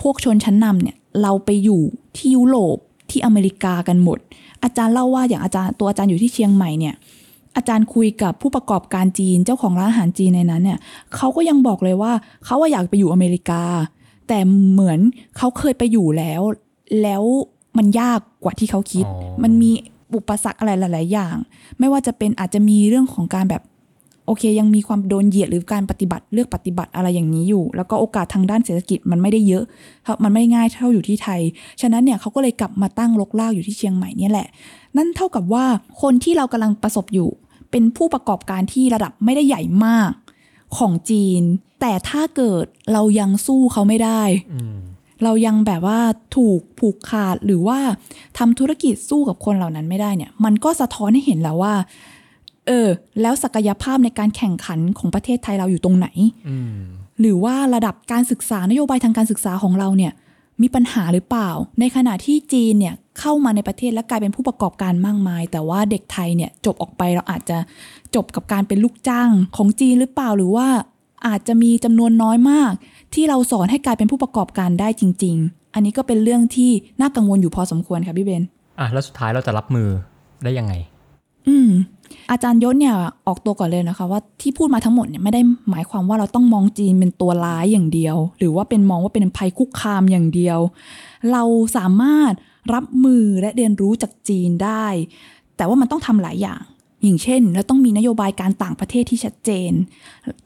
[0.00, 1.82] พวกชนชั้นนำเนี่ยเราไปอยู่
[2.16, 2.76] ที่ยุโรป
[3.10, 4.18] ที่อเมริกากันหมด
[4.62, 6.94] อาจารย์เล่าว่าอย่างอาจารย์ตัวอาจารย์อยู่ที่เชียงใหม่เนี่ย
[7.56, 10.78] อาจารย์คุยกับผู้ประกอบการจีนเจ้าของร้านอาหารจีนในนั้นเนี่ย
[11.16, 12.12] เขาก็ยังบอกเลยว่า
[12.44, 13.62] เขาว่าอยากไปอยู่อเมริกา
[14.28, 14.38] แต่
[14.72, 14.98] เหมือน
[15.36, 16.42] เขาเคยไปอยู่แล้ว
[17.02, 17.22] แล้ว
[17.78, 19.70] มันยากกว่าที่เขาคิดอ๋อมันมี
[20.14, 21.36] อุปสรรคอะไรหลาย ๆ อย่าง
[21.78, 23.62] ไม่ว่าจะเป็นอาจจะมีเรื่องของการแบบ
[24.26, 29.64] โอเค ยังมีความโดนเหยียดหรือการปฏิบัติเลือกปฏิบัติอะไรอย่างนี้อยู่ แล้วก็โอกาสทางด้านเศรษฐกิจมันไม่ได้เยอะ
[30.22, 31.40] มันไม่ง่ายเท่าอยู่ที่ไทย
[31.80, 34.48] ฉะนั้นเนี่ยเขาก็เลยกลับมาตั้งรกรากอยู่ที่เชียงใหม่เนี่ยแหละ
[34.96, 35.64] นั่นเท่ากับว่า
[36.02, 37.30] คนที่เรากำลังประสบอยู่
[37.70, 40.10] เป็นผู้ประกอบการที่ระดับไม่ได้ใหญ่มาก
[40.76, 41.42] ของจีน
[41.80, 44.22] แต่ถ้าเกิดเรายังสู้เขาไม่ได้
[45.24, 45.98] เรายังแบบว่า
[46.36, 47.78] ถูกผูกขาดหรือว่า
[48.38, 51.74] ทำธุรกิจสู้กับคนเหล่านั้นไม่ได้เนี่ย มันก็สะท้อนให้เห็นแล้วว่า
[52.66, 52.88] เออ
[53.22, 56.08] แล้วศักยภาพในการแข่งขันของประเทศไทยเราอยู่ตรงไหน
[56.48, 56.80] อืม
[57.20, 60.12] หรือว่าระดับการศึกษานโยบายทางการศึกษาของเราเนี่ย
[60.62, 61.50] มีปัญหาหรือเปล่า
[61.80, 67.58] ในขณะที่จีนเนี่ยเข้ามาในประเทศและกลายเป็นผู้ประกอบการมากมาย แต่ว่าเด็กไทยเนี่ยจบออกไปเราอาจจะ
[68.14, 70.68] จบกับการเป็นลูกจ้างของจีนหรือเปล่าหรือว่า
[71.26, 72.72] อาจจะมีจำนวนน้อยมาก
[73.14, 78.44] ที่เราสอนให้กลายเป็นผู้ประกอบการได้จริง ๆ อันนี้ก็เป็นเรื่องที่น่ากังวลอยู่พอสมควรค่ะพี่เบน
[78.78, 79.88] อะแล้วสุดท้ายเราจะรับมือ
[80.44, 80.72] ได้ยังไง
[81.48, 81.70] อืม
[82.30, 82.94] อาจารย์ยศเนี่ย
[83.26, 85.40] ออกตัวก่อนเลยนะคะ ว่าที่พูดมาทั้งหมดเนี่ยไม่ได้
[85.70, 90.58] หมายความว่าเราต้องมองจีนเป็นตัวร้ายอย่างเดียว หรือว่าเป็นมองว่าเป็นภัยคุกคามอย่างเดียว
[91.32, 91.42] เรา
[91.76, 92.32] สามารถ
[92.74, 94.86] รับมือและเรียนรู้จากจีนได้
[95.56, 96.62] แต่ว่ามันต้องทำหลายอย่าง
[97.02, 99.72] อย่างเช่น เราต้องมีนโยบายการต่างประเทศที่ชัดเจน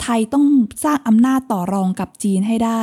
[0.03, 0.45] ไทยต้อง
[0.85, 2.81] สร้างอำนาจต่อรองกับจีนให้ได้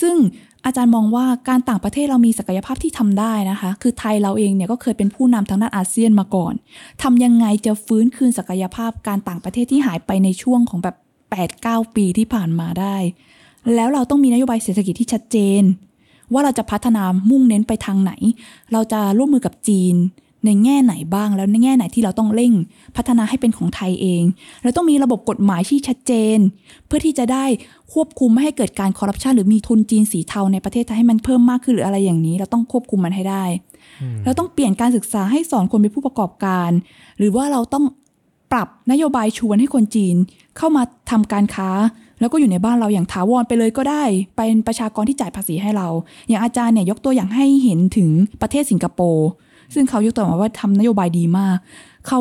[0.00, 0.16] ซึ่ง
[0.64, 6.54] อาจารย์มองว่าการต่างประเทศเรามีศักยภาพที่ทำได้นะคะ คือไทยเราเองเนี่ยก็เคยเป็นผู้นำทางด้านอาเซียนมาก่อน
[7.02, 10.96] ทำยังไงจะฟื้นคืนศักยภาพการต่างประเทศที่หายไปในช่วงของแบบ
[11.44, 12.96] 8-9 ปีที่ผ่านมาได้
[13.74, 15.62] แล้วเราต้องมีนโยบายเศรษฐกิจที่ชัดเจน
[16.32, 18.12] ว่าเราจะพัฒนามุ่งเน้นไปทางไหน
[18.72, 19.94] เราจะร่วมมือกับจีน
[20.44, 22.52] ในแง่ไหนบ้าง แล้วในแง่ไหนที่เราต้องเร่ง
[22.96, 24.22] พัฒนาให้เป็นของไทยเอง
[24.62, 26.38] เราต้องมีระบบกฎหมายที่ชัดเจน
[26.86, 27.44] เพื่อที่จะได้
[27.92, 33.44] ควบคุมไม่ให้เกิดการคอร์รัปชันหรือมีทุนจีนสีเทาในประเทศไทยให้มันเพิ่มมากขึ้นหรืออะไรอย่างนี้ เราต้องควบคุมมันให้ได้
[34.24, 36.70] เราต้องเปลี่ยนการศึกษาให้สอนคนเป็นผู้ประกอบการ
[37.18, 37.84] หรือว่าเราต้อง
[38.52, 40.16] ปรับนโยบายชวนให้คนจีน
[40.56, 41.70] เข้ามาทำการค้า
[42.20, 44.04] แล้วก็อยู่ในบ้านเราอย่างถาวรไปเลยก็ได้
[44.36, 45.88] เป็นประชากรที่จ่ายภาษีให้เรา
[46.28, 48.10] อย่างอาจารย์เนี่ยยกตัวอย่างให้เห็นถึง
[48.42, 49.28] ประเทศสิงคโปร์
[49.74, 51.56] ซึ่งเขายกตัวอย่างว่าทำนโยบายดีมาก
[52.08, 52.20] เขา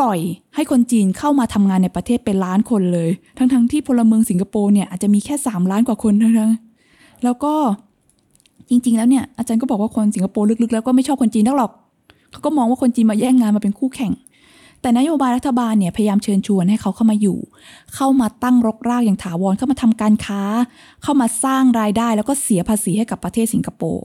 [0.00, 0.18] ปล่อย
[0.54, 6.52] ให้คนจีนเข้ามาทำงานในประเทศเป็นล้านคนเลย ทั้งๆที่พลเมืองสิงคโปร์เนี่ยอาจจะมีแค่ 3 ล้านกว่าคนเท่านั้น
[7.24, 7.54] แล้วก็
[8.68, 11.72] จริง ๆ แล้วเนี่ยอาจารย์ก็บอกว่าคนสิงคโปร์ลึกๆ แล้วก็ไม่ชอบคนจีนเท่าหรอก
[12.30, 14.12] เขาก็มองว่าคนจีนมาแย่งงานมาเป็นคู่แข่ง
[14.80, 17.38] แต่นโยบายรัฐบาลเนี่ยพยายามเชิญชวนให้เขาเข้ามาอยู่
[17.94, 20.42] เข้ามาตั้งรกรากอย่างถาวร เข้ามาทำการค้า
[21.02, 24.04] เข้ามาสร้างรายได้แล้วก็เสียภาษีให้กับประเทศสิงคโปร์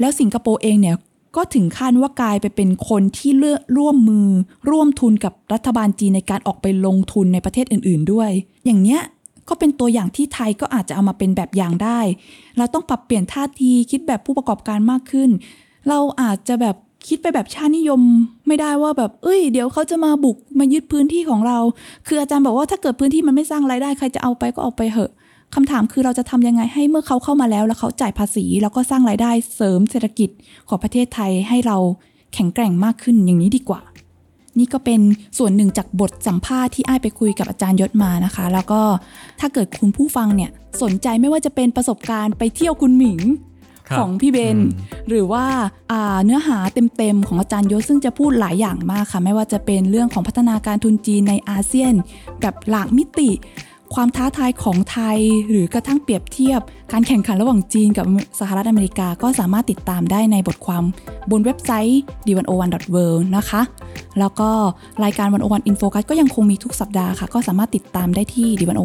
[0.00, 0.96] แล้วสิงคโปร์เองเนี่ย
[1.36, 4.28] ก็ถึงขั้นว่ากลายไปเป็นคนที่เลือกร่วมมือ
[4.70, 8.30] ร่วมทุนกับรัฐบาลจีนในการออกไปลงทุนในประเทศอื่น ๆ ด้วย
[8.64, 9.00] อย่างเนี้ย
[9.48, 12.00] ก็เป็นตัวอย่างที่ไทยก็อาจจะเอามาเป็นแบบอย่างได้
[12.58, 15.30] เราต้องปรับเปลี่ยนท่าทีคิดแบบผู้ประกอบการมากขึ้น
[15.88, 16.76] เราอาจจะแบบ
[17.08, 18.00] คิดไปแบบชาตินิยม
[18.46, 21.58] ไม่ได้ว่าแบบ เอ้ย เดี๋ยวเขาจะมาบุกมายึดพื้นที่ของเรา
[22.06, 25.12] คืออาจารย์บอกว่าถ้าเกิดพื้นที่มันไม่สร้างรายได้ใครจะเอาไปก็เอาไปเหอะ
[25.54, 30.30] คำถามคือเราจะทำยังไงให้เมื่อเขาเข้ามาแล้ว แล้วเขาจ่ายภาษี แล้วก็สร้างรายได้เสริมเศรษฐกิจ
[30.68, 31.76] ของประเทศไทยให้เรา
[32.34, 33.80] แข็งแกร่งมากขึ้นอย่างนี้ดีกว่า
[34.58, 35.00] นี่ก็เป็น
[35.38, 38.82] ส่วนหนึ่งจากบทสัมภาษณ์ที่อ้ายไปคุยกับอาจารย์ยศมานะคะ แล้วก็
[39.40, 40.50] ถ้าเกิดคุณผู้ฟังเนี่ย
[40.82, 43.20] สนใจไม่ว่าจะเป็นประสบการณ์ไปเที่ยวคุณหมิง
[43.88, 44.68] ครับของพี่เบนอืม
[45.08, 45.44] หรือว่า
[45.92, 46.58] อ่าเนื้อหา
[46.96, 51.94] เต็มๆ ของอาจารย์ยศซึ่งจะพูดหลายอย่างมากค่ะ ไม่ว่าจะเป็นเรื่องของพัฒนาการทุนจีนในอาเซียน
[52.40, 53.30] แบบหลากมิติ
[53.94, 55.18] ความท้าทายของไทย
[55.48, 56.60] หรือกระทั่งเปรียบเทียบ
[56.92, 58.06] การแข่งขันระหว่างจีนกับ
[58.40, 60.84] สหรัฐอเมริกาก็สามารถติดตามได้ในบทความ
[61.30, 63.62] บนเว็บไซต์ d 1 0 1 w o r l d นะคะ
[64.18, 64.50] แล้วก็
[65.04, 68.78] รายการ 101 In Focus ก็ยังคงมีทุกสัปดาห์ค่ะ ก็สามารถติดตามได้ที่ d 1 0 1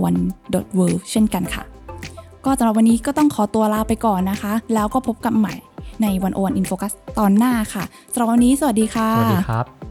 [0.78, 1.64] w o r l d เช่นกันค่ะ
[2.45, 5.56] ก็สำหรับวันนี้ก็ต้องขอตัวลาไปก่อนนะคะ แล้วก็พบกันใหม่
[6.02, 9.90] ใน 101 In Focus ตอนหน้าค่ะสำหรับวันนี้สวัสดีค่ะ สวัสดีครับ